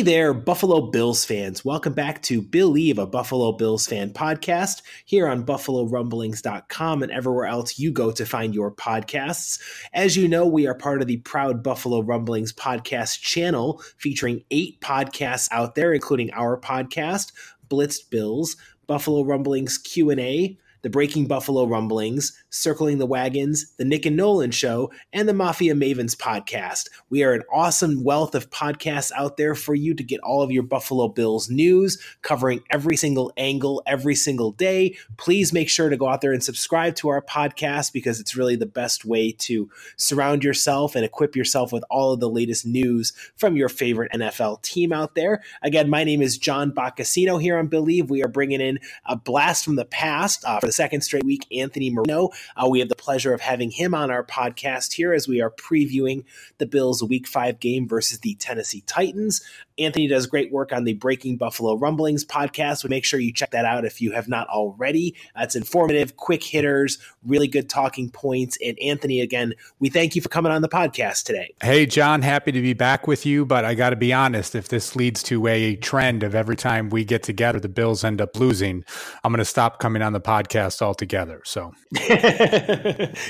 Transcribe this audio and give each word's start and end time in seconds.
Hey 0.00 0.04
there, 0.04 0.32
Buffalo 0.32 0.80
Bills 0.80 1.26
fans. 1.26 1.62
Welcome 1.62 1.92
back 1.92 2.22
to 2.22 2.40
Bill 2.40 2.70
Believe, 2.70 2.98
a 2.98 3.06
Buffalo 3.06 3.52
Bills 3.52 3.86
fan 3.86 4.14
podcast 4.14 4.80
here 5.04 5.28
on 5.28 5.44
BuffaloRumblings.com 5.44 7.02
and 7.02 7.12
everywhere 7.12 7.44
else 7.44 7.78
you 7.78 7.92
go 7.92 8.10
to 8.10 8.24
find 8.24 8.54
your 8.54 8.70
podcasts. 8.72 9.60
As 9.92 10.16
you 10.16 10.26
know, 10.26 10.46
we 10.46 10.66
are 10.66 10.72
part 10.72 11.02
of 11.02 11.06
the 11.06 11.18
proud 11.18 11.62
Buffalo 11.62 12.00
Rumblings 12.00 12.54
podcast 12.54 13.20
channel 13.20 13.82
featuring 13.98 14.42
eight 14.50 14.80
podcasts 14.80 15.50
out 15.52 15.74
there, 15.74 15.92
including 15.92 16.32
our 16.32 16.58
podcast, 16.58 17.32
Blitzed 17.68 18.08
Bills, 18.08 18.56
Buffalo 18.86 19.22
Rumblings 19.22 19.76
Q&A, 19.76 20.56
the 20.80 20.88
Breaking 20.88 21.26
Buffalo 21.26 21.66
Rumblings, 21.66 22.32
Circling 22.50 22.98
the 22.98 23.06
Wagons, 23.06 23.72
The 23.76 23.84
Nick 23.84 24.06
and 24.06 24.16
Nolan 24.16 24.50
Show, 24.50 24.90
and 25.12 25.28
the 25.28 25.32
Mafia 25.32 25.74
Mavens 25.74 26.16
podcast. 26.16 26.88
We 27.08 27.22
are 27.22 27.32
an 27.32 27.44
awesome 27.52 28.02
wealth 28.02 28.34
of 28.34 28.50
podcasts 28.50 29.12
out 29.16 29.36
there 29.36 29.54
for 29.54 29.74
you 29.74 29.94
to 29.94 30.02
get 30.02 30.20
all 30.20 30.42
of 30.42 30.50
your 30.50 30.64
Buffalo 30.64 31.08
Bills 31.08 31.48
news, 31.48 32.02
covering 32.22 32.62
every 32.70 32.96
single 32.96 33.32
angle 33.36 33.82
every 33.86 34.16
single 34.16 34.50
day. 34.50 34.96
Please 35.16 35.52
make 35.52 35.68
sure 35.68 35.88
to 35.88 35.96
go 35.96 36.08
out 36.08 36.20
there 36.20 36.32
and 36.32 36.42
subscribe 36.42 36.96
to 36.96 37.08
our 37.08 37.22
podcast 37.22 37.92
because 37.92 38.18
it's 38.18 38.36
really 38.36 38.56
the 38.56 38.66
best 38.66 39.04
way 39.04 39.30
to 39.32 39.70
surround 39.96 40.42
yourself 40.42 40.96
and 40.96 41.04
equip 41.04 41.36
yourself 41.36 41.72
with 41.72 41.84
all 41.88 42.12
of 42.12 42.20
the 42.20 42.28
latest 42.28 42.66
news 42.66 43.12
from 43.36 43.56
your 43.56 43.68
favorite 43.68 44.10
NFL 44.12 44.60
team 44.62 44.92
out 44.92 45.14
there. 45.14 45.42
Again, 45.62 45.88
my 45.88 46.02
name 46.02 46.20
is 46.20 46.36
John 46.36 46.72
Boccacino 46.72 47.40
here 47.40 47.58
on 47.58 47.68
Believe. 47.68 48.10
We 48.10 48.24
are 48.24 48.28
bringing 48.28 48.60
in 48.60 48.80
a 49.06 49.14
blast 49.14 49.64
from 49.64 49.76
the 49.76 49.84
past 49.84 50.44
uh, 50.44 50.58
for 50.58 50.66
the 50.66 50.72
second 50.72 51.02
straight 51.02 51.24
week, 51.24 51.46
Anthony 51.52 51.90
Marino. 51.90 52.30
Uh, 52.56 52.68
we 52.68 52.80
have 52.80 52.88
the 52.88 52.96
pleasure 52.96 53.32
of 53.32 53.40
having 53.40 53.70
him 53.70 53.94
on 53.94 54.10
our 54.10 54.24
podcast 54.24 54.94
here 54.94 55.12
as 55.12 55.28
we 55.28 55.40
are 55.40 55.50
previewing 55.50 56.24
the 56.58 56.66
Bills' 56.66 57.02
Week 57.02 57.26
5 57.26 57.60
game 57.60 57.88
versus 57.88 58.20
the 58.20 58.34
Tennessee 58.34 58.82
Titans. 58.86 59.42
Anthony 59.80 60.06
does 60.06 60.26
great 60.26 60.52
work 60.52 60.72
on 60.72 60.84
the 60.84 60.92
Breaking 60.92 61.36
Buffalo 61.36 61.74
Rumblings 61.74 62.24
podcast. 62.24 62.84
We 62.84 62.90
make 62.90 63.04
sure 63.04 63.18
you 63.18 63.32
check 63.32 63.50
that 63.52 63.64
out 63.64 63.84
if 63.84 64.00
you 64.00 64.12
have 64.12 64.28
not 64.28 64.46
already. 64.48 65.16
Uh, 65.34 65.42
it's 65.42 65.56
informative, 65.56 66.16
quick 66.16 66.44
hitters, 66.44 66.98
really 67.24 67.48
good 67.48 67.68
talking 67.70 68.10
points. 68.10 68.58
And 68.62 68.78
Anthony, 68.78 69.20
again, 69.20 69.54
we 69.78 69.88
thank 69.88 70.14
you 70.14 70.22
for 70.22 70.28
coming 70.28 70.52
on 70.52 70.60
the 70.60 70.68
podcast 70.68 71.24
today. 71.24 71.54
Hey, 71.62 71.86
John, 71.86 72.20
happy 72.22 72.52
to 72.52 72.60
be 72.60 72.74
back 72.74 73.06
with 73.06 73.24
you. 73.24 73.46
But 73.46 73.64
I 73.64 73.74
got 73.74 73.90
to 73.90 73.96
be 73.96 74.12
honest, 74.12 74.54
if 74.54 74.68
this 74.68 74.94
leads 74.96 75.22
to 75.24 75.46
a 75.46 75.76
trend 75.76 76.22
of 76.22 76.34
every 76.34 76.56
time 76.56 76.90
we 76.90 77.04
get 77.04 77.22
together, 77.22 77.58
the 77.58 77.68
Bills 77.68 78.04
end 78.04 78.20
up 78.20 78.36
losing, 78.38 78.84
I'm 79.24 79.32
going 79.32 79.38
to 79.38 79.44
stop 79.44 79.78
coming 79.78 80.02
on 80.02 80.12
the 80.12 80.20
podcast 80.20 80.82
altogether. 80.82 81.40
So, 81.44 81.72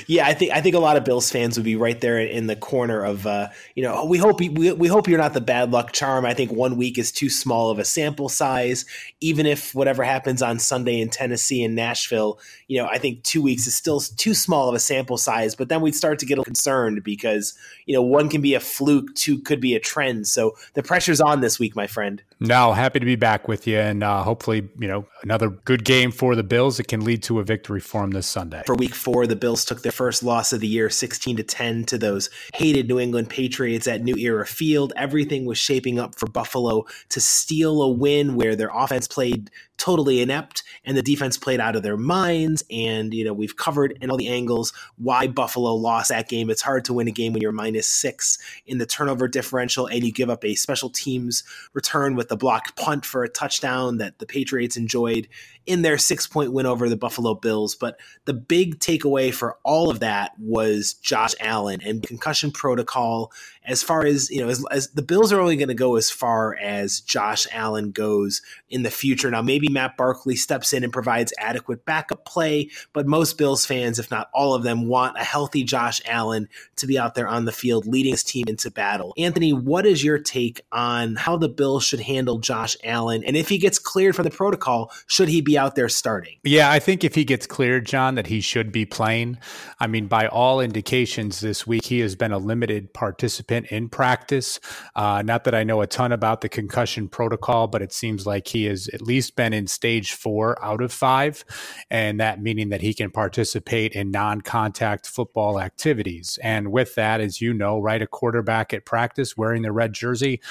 yeah, 0.07 0.27
I 0.27 0.33
think 0.33 0.51
I 0.51 0.61
think 0.61 0.75
a 0.75 0.79
lot 0.79 0.97
of 0.97 1.05
Bills 1.05 1.31
fans 1.31 1.57
would 1.57 1.63
be 1.63 1.75
right 1.75 1.99
there 2.01 2.19
in 2.19 2.47
the 2.47 2.55
corner 2.55 3.03
of, 3.03 3.25
uh, 3.25 3.49
you 3.75 3.83
know, 3.83 4.05
we 4.05 4.17
hope 4.17 4.39
we, 4.39 4.49
we 4.49 4.87
hope 4.87 5.07
you're 5.07 5.19
not 5.19 5.33
the 5.33 5.41
bad 5.41 5.71
luck 5.71 5.91
charm. 5.91 6.25
I 6.25 6.33
think 6.33 6.40
think 6.45 6.57
one 6.57 6.75
week 6.75 6.97
is 6.97 7.11
too 7.11 7.29
small 7.29 7.69
of 7.69 7.77
a 7.77 7.85
sample 7.85 8.29
size. 8.29 8.85
Even 9.19 9.45
if 9.45 9.75
whatever 9.75 10.03
happens 10.03 10.41
on 10.41 10.57
Sunday 10.57 10.99
in 10.99 11.09
Tennessee 11.09 11.63
and 11.63 11.75
Nashville, 11.75 12.39
you 12.67 12.81
know, 12.81 12.87
I 12.87 12.97
think 12.97 13.23
two 13.23 13.41
weeks 13.41 13.67
is 13.67 13.75
still 13.75 13.99
too 13.99 14.33
small 14.33 14.67
of 14.67 14.75
a 14.75 14.79
sample 14.79 15.17
size. 15.17 15.55
But 15.55 15.69
then 15.69 15.81
we'd 15.81 15.95
start 15.95 16.17
to 16.19 16.25
get 16.25 16.43
concerned 16.43 17.03
because, 17.03 17.53
you 17.85 17.93
know, 17.93 18.01
one 18.01 18.27
can 18.27 18.41
be 18.41 18.55
a 18.55 18.59
fluke, 18.59 19.13
two 19.13 19.37
could 19.39 19.61
be 19.61 19.75
a 19.75 19.79
trend. 19.79 20.27
So 20.27 20.55
the 20.73 20.81
pressure's 20.81 21.21
on 21.21 21.41
this 21.41 21.59
week, 21.59 21.75
my 21.75 21.85
friend. 21.85 22.23
No, 22.39 22.73
happy 22.73 22.99
to 22.99 23.05
be 23.05 23.15
back 23.15 23.47
with 23.47 23.67
you. 23.67 23.77
And 23.77 24.01
uh, 24.03 24.23
hopefully, 24.23 24.67
you 24.79 24.87
know, 24.87 25.05
another 25.21 25.49
good 25.49 25.85
game 25.85 26.11
for 26.11 26.35
the 26.35 26.43
Bills. 26.43 26.79
It 26.79 26.87
can 26.87 27.05
lead 27.05 27.21
to 27.23 27.39
a 27.39 27.43
victory 27.43 27.79
for 27.79 28.01
them 28.01 28.11
this 28.11 28.25
Sunday. 28.25 28.63
For 28.65 28.73
week 28.73 28.95
four, 28.95 29.27
the 29.27 29.35
Bills 29.35 29.63
took 29.63 29.83
their 29.83 29.91
first 29.91 30.23
loss 30.23 30.51
of 30.51 30.59
the 30.59 30.67
year, 30.67 30.89
16 30.89 31.37
to 31.37 31.43
10 31.43 31.83
to 31.85 31.99
those 31.99 32.31
hated 32.55 32.87
New 32.87 32.99
England 32.99 33.29
Patriots 33.29 33.87
at 33.87 34.01
New 34.01 34.15
Era 34.15 34.47
Field. 34.47 34.91
Everything 34.95 35.45
was 35.45 35.59
shaping 35.59 35.99
up 35.99 36.15
for 36.15 36.27
Buffalo 36.33 36.85
to 37.09 37.21
steal 37.21 37.81
a 37.81 37.89
win 37.89 38.35
where 38.35 38.55
their 38.55 38.71
offense 38.73 39.07
played 39.07 39.49
totally 39.81 40.21
inept 40.21 40.61
and 40.85 40.95
the 40.95 41.01
defense 41.01 41.37
played 41.37 41.59
out 41.59 41.75
of 41.75 41.81
their 41.81 41.97
minds. 41.97 42.63
And, 42.69 43.15
you 43.15 43.25
know, 43.25 43.33
we've 43.33 43.57
covered 43.57 43.97
in 43.99 44.11
all 44.11 44.17
the 44.17 44.27
angles 44.27 44.73
why 44.97 45.25
Buffalo 45.25 45.73
lost 45.73 46.09
that 46.09 46.29
game. 46.29 46.51
It's 46.51 46.61
hard 46.61 46.85
to 46.85 46.93
win 46.93 47.07
a 47.07 47.11
game 47.11 47.33
when 47.33 47.41
you're 47.41 47.51
minus 47.51 47.87
six 47.87 48.37
in 48.67 48.77
the 48.77 48.85
turnover 48.85 49.27
differential 49.27 49.87
and 49.87 50.03
you 50.03 50.11
give 50.11 50.29
up 50.29 50.45
a 50.45 50.53
special 50.53 50.91
teams 50.91 51.43
return 51.73 52.15
with 52.15 52.29
the 52.29 52.37
block 52.37 52.75
punt 52.75 53.05
for 53.05 53.23
a 53.23 53.29
touchdown 53.29 53.97
that 53.97 54.19
the 54.19 54.27
Patriots 54.27 54.77
enjoyed 54.77 55.27
in 55.65 55.81
their 55.81 55.97
six 55.97 56.27
point 56.27 56.53
win 56.53 56.65
over 56.65 56.87
the 56.87 56.97
Buffalo 56.97 57.33
Bills. 57.33 57.75
But 57.75 57.99
the 58.25 58.33
big 58.33 58.79
takeaway 58.79 59.33
for 59.33 59.57
all 59.63 59.89
of 59.89 59.99
that 59.99 60.31
was 60.39 60.93
Josh 60.93 61.33
Allen 61.39 61.81
and 61.83 62.03
concussion 62.03 62.51
protocol. 62.51 63.31
As 63.65 63.83
far 63.83 64.05
as, 64.05 64.29
you 64.31 64.41
know, 64.41 64.49
as, 64.49 64.65
as 64.71 64.89
the 64.89 65.03
Bills 65.03 65.31
are 65.31 65.39
only 65.39 65.55
going 65.55 65.67
to 65.67 65.75
go 65.75 65.95
as 65.95 66.09
far 66.09 66.55
as 66.55 66.99
Josh 66.99 67.45
Allen 67.51 67.91
goes 67.91 68.41
in 68.69 68.83
the 68.83 68.89
future. 68.91 69.29
Now, 69.29 69.41
maybe 69.41 69.67
Matt 69.71 69.97
Barkley 69.97 70.35
steps 70.35 70.73
in 70.73 70.83
and 70.83 70.93
provides 70.93 71.33
adequate 71.39 71.85
backup 71.85 72.25
play, 72.25 72.69
but 72.93 73.07
most 73.07 73.37
Bills 73.37 73.65
fans, 73.65 73.99
if 73.99 74.11
not 74.11 74.29
all 74.33 74.53
of 74.53 74.63
them, 74.63 74.87
want 74.87 75.17
a 75.17 75.23
healthy 75.23 75.63
Josh 75.63 76.01
Allen 76.05 76.47
to 76.77 76.87
be 76.87 76.97
out 76.97 77.15
there 77.15 77.27
on 77.27 77.45
the 77.45 77.51
field 77.51 77.85
leading 77.85 78.11
his 78.11 78.23
team 78.23 78.45
into 78.47 78.71
battle. 78.71 79.13
Anthony, 79.17 79.53
what 79.53 79.85
is 79.85 80.03
your 80.03 80.19
take 80.19 80.61
on 80.71 81.15
how 81.15 81.37
the 81.37 81.49
Bills 81.49 81.83
should 81.83 81.99
handle 81.99 82.39
Josh 82.39 82.75
Allen? 82.83 83.23
And 83.23 83.35
if 83.35 83.49
he 83.49 83.57
gets 83.57 83.79
cleared 83.79 84.15
from 84.15 84.23
the 84.23 84.31
protocol, 84.31 84.91
should 85.07 85.29
he 85.29 85.41
be 85.41 85.57
out 85.57 85.75
there 85.75 85.89
starting? 85.89 86.37
Yeah, 86.43 86.71
I 86.71 86.79
think 86.79 87.03
if 87.03 87.15
he 87.15 87.23
gets 87.23 87.47
cleared, 87.47 87.85
John, 87.85 88.15
that 88.15 88.27
he 88.27 88.41
should 88.41 88.71
be 88.71 88.85
playing. 88.85 89.37
I 89.79 89.87
mean, 89.87 90.07
by 90.07 90.27
all 90.27 90.59
indications 90.59 91.39
this 91.39 91.65
week, 91.65 91.85
he 91.85 91.99
has 91.99 92.15
been 92.15 92.31
a 92.31 92.37
limited 92.37 92.93
participant 92.93 93.67
in 93.67 93.89
practice. 93.89 94.59
Uh, 94.95 95.21
not 95.21 95.43
that 95.45 95.55
I 95.55 95.63
know 95.63 95.81
a 95.81 95.87
ton 95.87 96.11
about 96.11 96.41
the 96.41 96.49
concussion 96.49 97.07
protocol, 97.07 97.67
but 97.67 97.81
it 97.81 97.93
seems 97.93 98.25
like 98.25 98.47
he 98.47 98.65
has 98.65 98.87
at 98.89 99.01
least 99.01 99.35
been 99.35 99.53
in 99.53 99.60
stage 99.67 100.13
four 100.13 100.63
out 100.63 100.81
of 100.81 100.91
five, 100.91 101.43
and 101.89 102.19
that 102.19 102.41
meaning 102.41 102.69
that 102.69 102.81
he 102.81 102.93
can 102.93 103.11
participate 103.11 103.93
in 103.93 104.11
non 104.11 104.41
contact 104.41 105.07
football 105.07 105.59
activities. 105.59 106.39
And 106.43 106.71
with 106.71 106.95
that, 106.95 107.21
as 107.21 107.41
you 107.41 107.53
know, 107.53 107.79
right, 107.79 108.01
a 108.01 108.07
quarterback 108.07 108.73
at 108.73 108.85
practice 108.85 109.37
wearing 109.37 109.61
the 109.61 109.71
red 109.71 109.93
jersey 109.93 110.41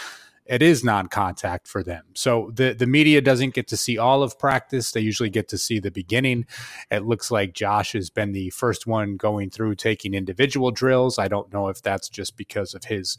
it 0.51 0.63
is 0.63 0.83
non-contact 0.83 1.69
for 1.69 1.85
them. 1.85 2.05
So 2.15 2.51
the 2.53 2.73
the 2.73 2.87
media 2.87 3.21
doesn't 3.21 3.55
get 3.55 3.69
to 3.69 3.77
see 3.77 3.97
all 3.97 4.25
of 4.25 4.37
practice. 4.37 4.91
They 4.91 5.01
usually 5.01 5.31
get 5.31 5.49
to 5.51 5.59
see 5.59 5.79
the 5.79 5.93
beginning. 5.93 6.45
It 6.91 7.05
looks 7.05 7.31
like 7.31 7.55
Josh 7.55 7.93
has 7.93 8.11
been 8.11 8.33
the 8.33 8.51
first 8.51 8.85
one 8.85 9.17
going 9.17 9.51
through 9.51 9.77
taking 9.77 10.13
individual 10.13 10.73
drills. 10.73 11.21
I 11.21 11.29
don't 11.29 11.53
know 11.53 11.69
if 11.69 11.83
that's 11.83 12.09
just 12.09 12.37
because 12.37 12.75
of 12.75 12.85
his, 12.85 13.17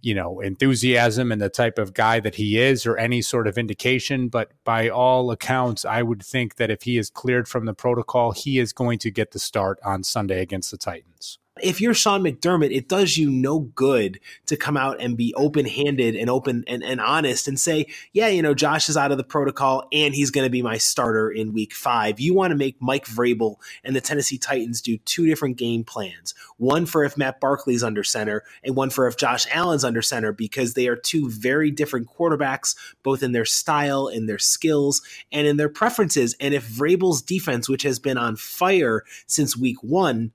you 0.00 0.12
know, 0.12 0.40
enthusiasm 0.40 1.30
and 1.30 1.40
the 1.40 1.48
type 1.48 1.78
of 1.78 1.94
guy 1.94 2.18
that 2.18 2.34
he 2.34 2.58
is 2.58 2.84
or 2.84 2.96
any 2.96 3.22
sort 3.22 3.46
of 3.46 3.56
indication, 3.56 4.28
but 4.28 4.50
by 4.64 4.88
all 4.88 5.30
accounts, 5.30 5.84
I 5.84 6.02
would 6.02 6.24
think 6.24 6.56
that 6.56 6.70
if 6.70 6.82
he 6.82 6.98
is 6.98 7.10
cleared 7.10 7.46
from 7.46 7.64
the 7.64 7.74
protocol, 7.74 8.32
he 8.32 8.58
is 8.58 8.72
going 8.72 8.98
to 9.00 9.10
get 9.12 9.30
the 9.30 9.38
start 9.38 9.78
on 9.84 10.02
Sunday 10.02 10.42
against 10.42 10.72
the 10.72 10.78
Titans. 10.78 11.38
If 11.60 11.82
you're 11.82 11.92
Sean 11.92 12.22
McDermott, 12.22 12.74
it 12.74 12.88
does 12.88 13.18
you 13.18 13.30
no 13.30 13.60
good 13.60 14.18
to 14.46 14.56
come 14.56 14.76
out 14.76 15.00
and 15.00 15.18
be 15.18 15.34
open 15.34 15.66
handed 15.66 16.16
and 16.16 16.30
open 16.30 16.64
and, 16.66 16.82
and 16.82 16.98
honest 16.98 17.46
and 17.46 17.60
say, 17.60 17.86
yeah, 18.14 18.28
you 18.28 18.40
know, 18.40 18.54
Josh 18.54 18.88
is 18.88 18.96
out 18.96 19.12
of 19.12 19.18
the 19.18 19.24
protocol 19.24 19.86
and 19.92 20.14
he's 20.14 20.30
going 20.30 20.46
to 20.46 20.50
be 20.50 20.62
my 20.62 20.78
starter 20.78 21.30
in 21.30 21.52
week 21.52 21.74
five. 21.74 22.18
You 22.18 22.32
want 22.32 22.52
to 22.52 22.56
make 22.56 22.76
Mike 22.80 23.04
Vrabel 23.04 23.56
and 23.84 23.94
the 23.94 24.00
Tennessee 24.00 24.38
Titans 24.38 24.80
do 24.80 24.96
two 24.98 25.26
different 25.26 25.58
game 25.58 25.84
plans 25.84 26.34
one 26.56 26.86
for 26.86 27.04
if 27.04 27.18
Matt 27.18 27.40
Barkley's 27.40 27.82
under 27.82 28.04
center 28.04 28.44
and 28.64 28.74
one 28.74 28.88
for 28.88 29.06
if 29.06 29.16
Josh 29.16 29.46
Allen's 29.52 29.84
under 29.84 30.00
center 30.00 30.32
because 30.32 30.72
they 30.72 30.88
are 30.88 30.96
two 30.96 31.28
very 31.28 31.70
different 31.70 32.08
quarterbacks, 32.08 32.76
both 33.02 33.22
in 33.22 33.32
their 33.32 33.44
style, 33.44 34.08
in 34.08 34.26
their 34.26 34.38
skills, 34.38 35.02
and 35.30 35.46
in 35.46 35.56
their 35.58 35.68
preferences. 35.68 36.34
And 36.40 36.54
if 36.54 36.66
Vrabel's 36.66 37.20
defense, 37.20 37.68
which 37.68 37.82
has 37.82 37.98
been 37.98 38.16
on 38.16 38.36
fire 38.36 39.02
since 39.26 39.56
week 39.56 39.82
one, 39.82 40.32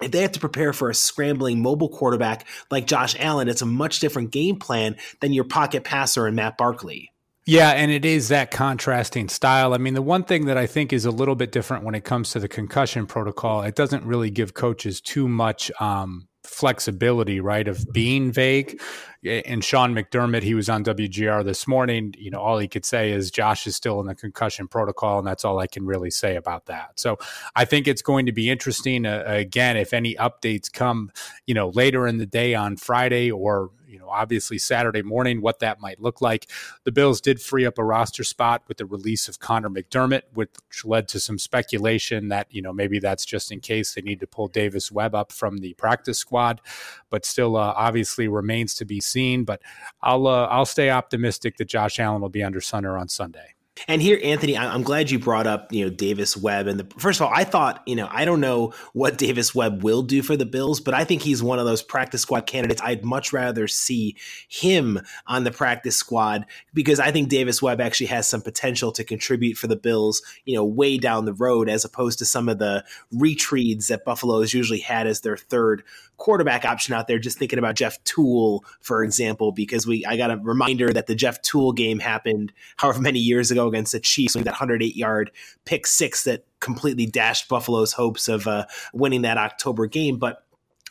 if 0.00 0.10
they 0.10 0.22
have 0.22 0.32
to 0.32 0.40
prepare 0.40 0.72
for 0.72 0.90
a 0.90 0.94
scrambling 0.94 1.62
mobile 1.62 1.88
quarterback 1.88 2.46
like 2.70 2.86
Josh 2.86 3.16
Allen, 3.18 3.48
it's 3.48 3.62
a 3.62 3.66
much 3.66 4.00
different 4.00 4.30
game 4.30 4.56
plan 4.56 4.96
than 5.20 5.32
your 5.32 5.44
pocket 5.44 5.84
passer 5.84 6.26
and 6.26 6.36
Matt 6.36 6.58
Barkley. 6.58 7.10
Yeah, 7.46 7.70
and 7.70 7.90
it 7.90 8.06
is 8.06 8.28
that 8.28 8.50
contrasting 8.50 9.28
style. 9.28 9.74
I 9.74 9.78
mean, 9.78 9.92
the 9.92 10.02
one 10.02 10.24
thing 10.24 10.46
that 10.46 10.56
I 10.56 10.66
think 10.66 10.94
is 10.94 11.04
a 11.04 11.10
little 11.10 11.34
bit 11.34 11.52
different 11.52 11.84
when 11.84 11.94
it 11.94 12.04
comes 12.04 12.30
to 12.30 12.40
the 12.40 12.48
concussion 12.48 13.06
protocol, 13.06 13.62
it 13.62 13.74
doesn't 13.74 14.04
really 14.04 14.30
give 14.30 14.54
coaches 14.54 15.00
too 15.00 15.28
much 15.28 15.70
um, 15.78 16.26
flexibility, 16.42 17.40
right, 17.40 17.68
of 17.68 17.84
being 17.92 18.32
vague. 18.32 18.80
And 19.24 19.64
Sean 19.64 19.94
McDermott, 19.94 20.42
he 20.42 20.54
was 20.54 20.68
on 20.68 20.84
WGR 20.84 21.44
this 21.44 21.66
morning. 21.66 22.14
You 22.18 22.30
know, 22.30 22.40
all 22.40 22.58
he 22.58 22.68
could 22.68 22.84
say 22.84 23.10
is 23.10 23.30
Josh 23.30 23.66
is 23.66 23.74
still 23.74 24.00
in 24.00 24.06
the 24.06 24.14
concussion 24.14 24.68
protocol, 24.68 25.18
and 25.18 25.26
that's 25.26 25.44
all 25.44 25.58
I 25.58 25.66
can 25.66 25.86
really 25.86 26.10
say 26.10 26.36
about 26.36 26.66
that. 26.66 26.92
So 26.96 27.18
I 27.56 27.64
think 27.64 27.88
it's 27.88 28.02
going 28.02 28.26
to 28.26 28.32
be 28.32 28.50
interesting. 28.50 29.06
Uh, 29.06 29.22
again, 29.26 29.76
if 29.76 29.92
any 29.92 30.14
updates 30.16 30.70
come, 30.70 31.10
you 31.46 31.54
know, 31.54 31.70
later 31.70 32.06
in 32.06 32.18
the 32.18 32.26
day 32.26 32.54
on 32.54 32.76
Friday 32.76 33.30
or 33.30 33.70
you 33.94 34.00
know, 34.00 34.08
obviously 34.10 34.58
Saturday 34.58 35.02
morning, 35.02 35.40
what 35.40 35.60
that 35.60 35.80
might 35.80 36.00
look 36.00 36.20
like. 36.20 36.50
The 36.82 36.90
Bills 36.90 37.20
did 37.20 37.40
free 37.40 37.64
up 37.64 37.78
a 37.78 37.84
roster 37.84 38.24
spot 38.24 38.64
with 38.66 38.78
the 38.78 38.86
release 38.86 39.28
of 39.28 39.38
Connor 39.38 39.70
McDermott, 39.70 40.22
which 40.34 40.50
led 40.84 41.06
to 41.08 41.20
some 41.20 41.38
speculation 41.38 42.26
that, 42.28 42.48
you 42.50 42.60
know, 42.60 42.72
maybe 42.72 42.98
that's 42.98 43.24
just 43.24 43.52
in 43.52 43.60
case 43.60 43.94
they 43.94 44.02
need 44.02 44.18
to 44.18 44.26
pull 44.26 44.48
Davis 44.48 44.90
Webb 44.90 45.14
up 45.14 45.30
from 45.30 45.58
the 45.58 45.74
practice 45.74 46.18
squad, 46.18 46.60
but 47.08 47.24
still 47.24 47.56
uh, 47.56 47.72
obviously 47.76 48.26
remains 48.26 48.74
to 48.74 48.84
be 48.84 49.00
seen. 49.00 49.44
But 49.44 49.62
I'll 50.02 50.26
uh, 50.26 50.46
I'll 50.46 50.66
stay 50.66 50.90
optimistic 50.90 51.56
that 51.58 51.68
Josh 51.68 52.00
Allen 52.00 52.20
will 52.20 52.28
be 52.28 52.42
under 52.42 52.60
center 52.60 52.98
on 52.98 53.08
Sunday. 53.08 53.53
And 53.88 54.00
here, 54.00 54.20
Anthony, 54.22 54.56
I'm 54.56 54.82
glad 54.82 55.10
you 55.10 55.18
brought 55.18 55.48
up, 55.48 55.72
you 55.72 55.84
know, 55.84 55.90
Davis 55.90 56.36
Webb. 56.36 56.68
And 56.68 56.78
the, 56.78 56.86
first 56.98 57.20
of 57.20 57.26
all, 57.26 57.32
I 57.34 57.42
thought, 57.42 57.82
you 57.86 57.96
know, 57.96 58.08
I 58.10 58.24
don't 58.24 58.40
know 58.40 58.72
what 58.92 59.18
Davis 59.24 59.54
Webb 59.54 59.82
will 59.82 60.02
do 60.02 60.22
for 60.22 60.36
the 60.36 60.46
Bills, 60.46 60.80
but 60.80 60.94
I 60.94 61.04
think 61.04 61.22
he's 61.22 61.42
one 61.42 61.58
of 61.58 61.66
those 61.66 61.82
practice 61.82 62.22
squad 62.22 62.46
candidates. 62.46 62.80
I'd 62.82 63.04
much 63.04 63.32
rather 63.32 63.66
see 63.66 64.16
him 64.48 65.00
on 65.26 65.44
the 65.44 65.50
practice 65.50 65.96
squad 65.96 66.46
because 66.72 67.00
I 67.00 67.10
think 67.10 67.28
Davis 67.28 67.60
Webb 67.60 67.80
actually 67.80 68.06
has 68.06 68.28
some 68.28 68.42
potential 68.42 68.92
to 68.92 69.02
contribute 69.02 69.56
for 69.56 69.66
the 69.66 69.76
Bills, 69.76 70.22
you 70.44 70.54
know, 70.54 70.64
way 70.64 70.96
down 70.96 71.24
the 71.24 71.34
road, 71.34 71.68
as 71.68 71.84
opposed 71.84 72.20
to 72.20 72.24
some 72.24 72.48
of 72.48 72.58
the 72.58 72.84
retreads 73.12 73.88
that 73.88 74.04
Buffalo 74.04 74.40
has 74.40 74.54
usually 74.54 74.80
had 74.80 75.06
as 75.08 75.20
their 75.20 75.36
third 75.36 75.82
quarterback 76.16 76.64
option 76.64 76.94
out 76.94 77.08
there. 77.08 77.18
Just 77.18 77.38
thinking 77.38 77.58
about 77.58 77.74
Jeff 77.74 78.02
Tuel, 78.04 78.64
for 78.80 79.02
example, 79.02 79.52
because 79.52 79.86
we 79.86 80.04
I 80.06 80.16
got 80.16 80.30
a 80.30 80.36
reminder 80.36 80.92
that 80.92 81.06
the 81.06 81.14
Jeff 81.14 81.42
Tuel 81.42 81.72
game 81.74 81.98
happened 81.98 82.52
however 82.76 83.00
many 83.00 83.18
years 83.18 83.50
ago 83.50 83.63
against 83.66 83.92
the 83.92 84.00
Chiefs, 84.00 84.34
with 84.34 84.44
that 84.44 84.52
108 84.52 84.96
yard 84.96 85.30
pick 85.64 85.86
six 85.86 86.24
that 86.24 86.44
completely 86.60 87.06
dashed 87.06 87.48
Buffalo's 87.48 87.92
hopes 87.92 88.28
of 88.28 88.46
uh, 88.46 88.66
winning 88.92 89.22
that 89.22 89.38
October 89.38 89.86
game. 89.86 90.18
But 90.18 90.44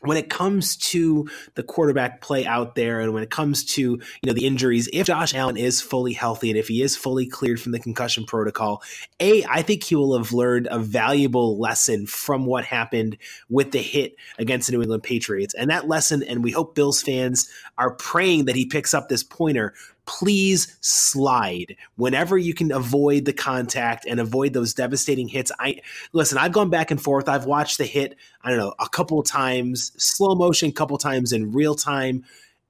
when 0.03 0.17
it 0.17 0.29
comes 0.29 0.75
to 0.75 1.29
the 1.55 1.63
quarterback 1.63 2.21
play 2.21 2.45
out 2.45 2.75
there 2.75 2.99
and 2.99 3.13
when 3.13 3.23
it 3.23 3.29
comes 3.29 3.63
to 3.63 3.81
you 3.81 3.99
know 4.25 4.33
the 4.33 4.45
injuries 4.45 4.89
if 4.91 5.07
josh 5.07 5.33
allen 5.33 5.57
is 5.57 5.81
fully 5.81 6.13
healthy 6.13 6.49
and 6.49 6.59
if 6.59 6.67
he 6.67 6.81
is 6.81 6.95
fully 6.95 7.25
cleared 7.25 7.59
from 7.59 7.71
the 7.71 7.79
concussion 7.79 8.25
protocol 8.25 8.81
a 9.19 9.43
i 9.45 9.61
think 9.61 9.83
he 9.83 9.95
will 9.95 10.17
have 10.17 10.33
learned 10.33 10.67
a 10.71 10.79
valuable 10.79 11.57
lesson 11.57 12.05
from 12.05 12.45
what 12.45 12.65
happened 12.65 13.17
with 13.49 13.71
the 13.71 13.81
hit 13.81 14.15
against 14.37 14.67
the 14.67 14.73
new 14.73 14.81
england 14.81 15.03
patriots 15.03 15.53
and 15.53 15.69
that 15.69 15.87
lesson 15.87 16.21
and 16.23 16.43
we 16.43 16.51
hope 16.51 16.75
bills 16.75 17.01
fans 17.01 17.49
are 17.77 17.91
praying 17.91 18.45
that 18.45 18.55
he 18.55 18.65
picks 18.65 18.93
up 18.93 19.09
this 19.09 19.23
pointer 19.23 19.73
please 20.05 20.77
slide 20.81 21.75
whenever 21.95 22.37
you 22.37 22.53
can 22.53 22.71
avoid 22.71 23.25
the 23.25 23.33
contact 23.33 24.05
and 24.05 24.19
avoid 24.19 24.53
those 24.53 24.73
devastating 24.73 25.27
hits. 25.27 25.51
I 25.59 25.81
listen, 26.11 26.37
I've 26.37 26.51
gone 26.51 26.69
back 26.69 26.91
and 26.91 27.01
forth. 27.01 27.29
I've 27.29 27.45
watched 27.45 27.77
the 27.77 27.85
hit, 27.85 28.15
I 28.43 28.49
don't 28.49 28.59
know, 28.59 28.73
a 28.79 28.89
couple 28.89 29.21
times, 29.23 29.91
slow 29.97 30.35
motion, 30.35 30.71
couple 30.71 30.97
times 30.97 31.31
in 31.31 31.51
real 31.51 31.75
time. 31.75 32.23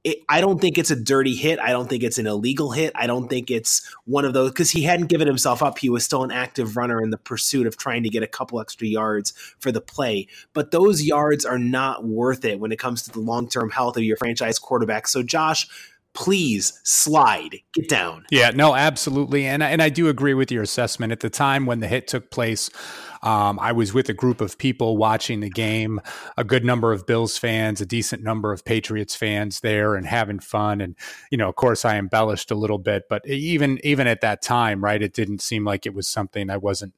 It, 0.04 0.18
I 0.28 0.42
don't 0.42 0.60
think 0.60 0.78
it's 0.78 0.92
a 0.92 1.02
dirty 1.02 1.34
hit. 1.34 1.60
I 1.60 1.70
don't 1.70 1.90
think 1.90 2.04
it's 2.04 2.18
an 2.18 2.28
illegal 2.28 2.72
hit. 2.72 2.92
I 2.94 3.08
don't 3.08 3.30
think 3.30 3.50
it's 3.50 3.90
one 4.04 4.26
of 4.26 4.34
those 4.34 4.52
because 4.52 4.70
he 4.70 4.84
hadn't 4.84 5.08
given 5.08 5.28
himself 5.28 5.64
up. 5.64 5.78
He 5.80 5.88
was 5.90 6.04
still 6.04 6.26
an 6.26 6.32
active 6.32 6.76
runner 6.76 7.02
in 7.02 7.10
the 7.10 7.18
pursuit 7.18 7.68
of 7.68 7.78
trying 7.78 8.04
to 8.04 8.10
get 8.10 8.22
a 8.22 8.28
couple 8.28 8.60
extra 8.60 8.86
yards 8.86 9.32
for 9.60 9.72
the 9.72 9.80
play. 9.80 10.28
But 10.52 10.72
those 10.72 11.04
yards 11.04 11.46
are 11.46 11.58
not 11.58 12.04
worth 12.04 12.44
it 12.44 12.60
when 12.60 12.74
it 12.74 12.80
comes 12.80 13.04
to 13.04 13.12
the 13.12 13.22
long 13.22 13.48
term 13.48 13.70
health 13.70 13.96
of 13.96 14.04
your 14.04 14.18
franchise 14.18 14.60
quarterback. 14.60 15.08
So, 15.08 15.24
Josh, 15.24 15.70
please 16.14 16.80
slide, 16.84 17.58
get 17.74 17.90
down. 17.90 18.26
Yeah, 18.30 18.52
no, 18.52 18.76
absolutely. 18.76 19.46
And, 19.46 19.64
and 19.64 19.82
I 19.82 19.90
do 19.90 20.08
agree 20.10 20.34
with 20.34 20.52
your 20.52 20.64
assessment. 20.64 21.12
At 21.12 21.22
the 21.22 21.30
time 21.30 21.66
when 21.66 21.80
the 21.80 21.88
hit 21.88 22.08
took 22.08 22.30
place, 22.30 22.70
um, 23.24 23.58
I 23.60 23.72
was 23.72 23.94
with 23.94 24.10
a 24.10 24.14
group 24.14 24.42
of 24.42 24.58
people 24.58 24.98
watching 24.98 25.40
the 25.40 25.50
game, 25.50 26.02
a 26.38 26.44
good 26.44 26.64
number 26.64 26.92
of 26.92 27.08
Bills 27.08 27.38
fans, 27.38 27.82
a 27.82 27.86
decent 27.86 28.22
number 28.22 28.52
of 28.52 28.64
Patriots 28.66 29.16
fans 29.16 29.62
there 29.62 29.96
and 29.96 30.06
having 30.06 30.40
fun. 30.40 30.82
And, 30.82 30.96
you 31.32 31.38
know, 31.38 31.50
of 31.50 31.56
course 31.56 31.86
I 31.86 31.98
embellished 31.98 32.52
a 32.52 32.56
little 32.56 32.80
bit, 32.80 33.04
but 33.10 33.28
even, 33.28 33.80
even 33.84 34.08
at 34.08 34.22
that 34.22 34.42
time, 34.42 34.84
right, 34.84 35.02
it 35.02 35.14
didn't 35.14 35.42
seem 35.42 35.66
like 35.66 35.86
it 35.86 35.94
was 35.94 36.08
something 36.08 36.50
I 36.50 36.58
wasn't 36.58 36.94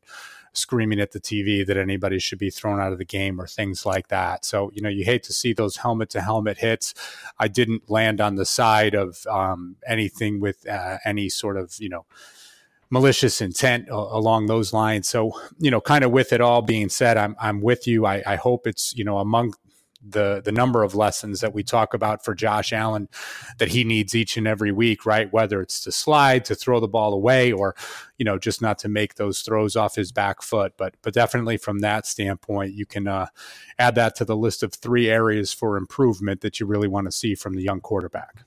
screaming 0.58 1.00
at 1.00 1.12
the 1.12 1.20
TV 1.20 1.66
that 1.66 1.78
anybody 1.78 2.20
should 2.20 2.40
be 2.40 2.50
thrown 2.50 2.80
out 2.80 2.92
of 2.92 2.98
the 2.98 3.06
game 3.06 3.40
or 3.40 3.48
things 3.48 3.86
like 3.86 4.08
that. 4.10 4.46
So, 4.46 4.72
you 4.74 4.82
know, 4.82 4.90
you 4.90 5.06
hate 5.06 5.24
to 5.24 5.34
see 5.34 5.54
those 5.54 5.78
helmet 5.78 6.10
to 6.12 6.22
helmet 6.22 6.58
hits. 6.58 6.94
I 7.40 7.48
didn't 7.48 7.90
land 7.90 8.22
on 8.22 8.36
the 8.36 8.46
side 8.46 8.94
of 8.94 9.26
um, 9.28 9.78
anything 9.88 10.40
with 10.40 10.68
uh, 10.68 10.98
any 11.06 11.30
sort 11.30 11.58
of, 11.58 11.76
you 11.80 11.90
know, 11.90 12.06
malicious 12.90 13.42
intent 13.42 13.90
along 13.90 14.46
those 14.46 14.72
lines. 14.72 15.08
So, 15.08 15.32
you 15.58 15.72
know, 15.72 15.82
kind 15.82 16.04
of 16.04 16.12
with 16.12 16.32
it 16.32 16.42
all 16.42 16.62
being 16.62 16.90
said, 16.90 17.18
I'm, 17.18 17.36
I'm 17.40 17.62
with 17.62 17.88
you. 17.88 18.06
I, 18.06 18.24
I 18.26 18.36
hope 18.36 18.68
it's, 18.68 18.96
you 18.96 19.04
know, 19.04 19.18
among 19.18 19.54
the 20.08 20.42
the 20.44 20.52
number 20.52 20.84
of 20.84 20.96
lessons 20.96 21.40
that 21.42 21.54
we 21.54 21.64
talk 21.64 21.94
about 21.94 22.24
for 22.24 22.36
Josh 22.36 22.72
Allen 22.72 23.10
that 23.58 23.70
he 23.70 23.84
needs 23.84 24.16
each 24.16 24.38
and 24.38 24.48
every 24.48 24.72
week, 24.72 25.06
right? 25.06 25.32
Whether 25.32 25.62
it's 25.62 25.82
to 25.82 25.92
slide, 25.92 26.46
to 26.46 26.56
throw 26.56 26.80
the 26.80 26.88
ball 26.88 27.14
away, 27.14 27.52
or 27.52 27.76
you 28.18 28.26
know 28.26 28.38
just 28.38 28.62
not 28.62 28.78
to 28.80 28.90
make 28.90 29.16
those 29.16 29.42
throws 29.42 29.76
off 29.76 29.96
his 29.96 30.12
back 30.12 30.42
foot. 30.42 30.74
But 30.78 30.96
but 31.02 31.14
definitely 31.14 31.58
from 31.58 31.80
that 31.80 32.06
standpoint, 32.06 32.74
you 32.74 32.86
can 32.86 33.08
uh, 33.08 33.28
add 33.80 33.96
that 33.96 34.16
to 34.18 34.26
the 34.26 34.38
list 34.38 34.64
of 34.64 34.74
three 34.74 35.10
areas 35.10 35.52
for 35.52 35.78
improvement 35.78 36.42
that 36.42 36.60
you 36.60 36.66
really 36.66 36.88
want 36.88 37.06
to 37.06 37.12
see 37.12 37.36
from 37.36 37.54
the 37.54 37.64
young 37.64 37.82
quarterback. 37.82 38.46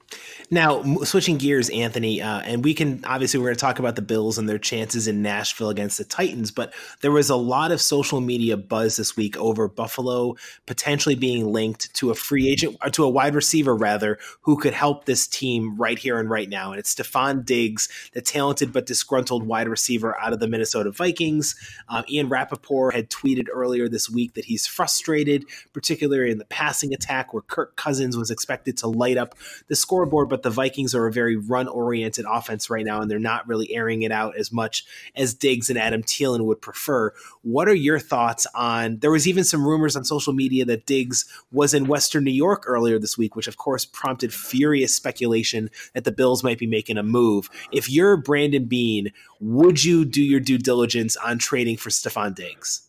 Now 0.51 0.83
switching 1.05 1.39
gears, 1.39 1.69
Anthony, 1.71 2.23
uh, 2.23 2.41
and 2.41 2.65
we 2.65 2.73
can 2.73 3.05
obviously 3.05 3.41
we're 3.41 3.47
going 3.47 3.57
to 3.57 3.61
talk 3.61 3.79
about 3.79 3.97
the 3.97 4.03
Bills 4.03 4.39
and 4.39 4.49
their 4.49 4.59
chances 4.59 5.09
in 5.09 5.23
Nashville 5.23 5.71
against 5.71 5.99
the 5.99 6.05
Titans, 6.05 6.51
but 6.51 6.73
there 7.01 7.13
was 7.13 7.31
a 7.31 7.37
lot 7.37 7.73
of 7.73 7.81
social 7.81 8.21
media 8.21 8.57
buzz 8.57 8.97
this 8.97 9.17
week 9.17 9.37
over 9.37 9.69
Buffalo 9.69 10.37
potentially 10.67 11.15
being 11.15 11.48
linked 11.51 11.93
to 11.95 12.11
a 12.11 12.15
free 12.15 12.49
agent, 12.49 12.77
or 12.83 12.91
to 12.91 13.05
a 13.05 13.09
wide 13.09 13.35
receiver 13.35 13.75
rather, 13.75 14.19
who 14.43 14.57
could 14.57 14.75
help 14.75 15.05
this 15.05 15.27
team 15.27 15.77
right 15.77 15.99
here 15.99 16.19
and 16.19 16.31
right 16.31 16.49
now. 16.49 16.71
And 16.71 16.79
it's 16.79 16.95
Stefon 16.95 17.45
Diggs, 17.45 17.89
the 18.13 18.21
talented 18.21 18.73
but 18.73 18.87
disgruntled 18.87 19.47
wide 19.47 19.69
receiver 19.69 20.19
out 20.21 20.33
of 20.33 20.41
the 20.41 20.49
Minnesota 20.49 20.91
Vikings. 20.91 21.55
Um, 21.89 22.05
Ian 22.09 22.29
Rapoport 22.29 22.95
had 22.95 23.11
tweeted 23.11 23.47
earlier 23.53 23.89
this 23.89 24.09
week 24.11 24.35
that 24.35 24.47
he's 24.47 24.67
frustrated, 24.67 25.45
particularly 25.73 26.31
in 26.31 26.39
the 26.39 26.45
passing 26.45 26.93
attack, 26.93 27.33
where 27.33 27.43
Kirk 27.43 27.77
Cousins 27.77 28.17
was 28.17 28.31
expected 28.31 28.77
to 28.79 28.89
light 28.89 29.17
up 29.17 29.35
the 29.69 29.77
scoreboard, 29.77 30.29
but 30.29 30.43
the 30.43 30.51
Vikings 30.51 30.95
are 30.95 31.07
a 31.07 31.13
very 31.13 31.37
run 31.37 31.69
oriented 31.69 32.25
offense 32.29 32.71
right 32.71 32.85
now, 32.85 33.01
and 33.01 33.11
they're 33.11 33.19
not 33.19 33.47
really 33.47 33.73
airing 33.75 34.03
it 34.03 34.13
out 34.13 34.37
as 34.37 34.53
much 34.53 34.85
as 35.15 35.35
Diggs 35.35 35.71
and 35.71 35.79
Adam 35.79 36.03
Thielen 36.03 36.45
would 36.45 36.61
prefer. 36.61 37.13
What 37.43 37.69
are 37.69 37.75
your 37.75 37.99
thoughts 37.99 38.47
on? 38.55 38.99
There 38.99 39.11
was 39.11 39.27
even 39.29 39.45
some 39.45 39.67
rumors 39.67 39.97
on 39.97 40.05
social 40.05 40.33
media 40.33 40.65
that 40.65 40.87
Diggs 40.87 41.25
was 41.53 41.75
in 41.75 41.87
Western 41.87 42.25
New 42.25 42.31
York 42.31 42.65
earlier 42.67 42.99
this 42.99 43.19
week, 43.19 43.37
which 43.37 43.49
of 43.49 43.57
course 43.57 43.85
prompted 43.85 44.33
furious 44.33 44.95
speculation 44.95 45.71
that 45.95 46.05
the 46.05 46.13
Bills 46.13 46.45
might 46.45 46.59
be 46.59 46.67
making 46.67 46.99
a 46.99 47.03
move. 47.03 47.49
If 47.73 47.91
you're 47.91 48.17
Brandon 48.17 48.65
Beane, 48.65 49.13
would 49.41 49.85
you 49.85 50.05
do 50.05 50.23
your 50.23 50.41
due 50.41 50.59
diligence 50.59 51.17
on 51.17 51.39
trading 51.39 51.77
for 51.77 51.91
Stefon 51.91 52.35
Diggs? 52.35 52.83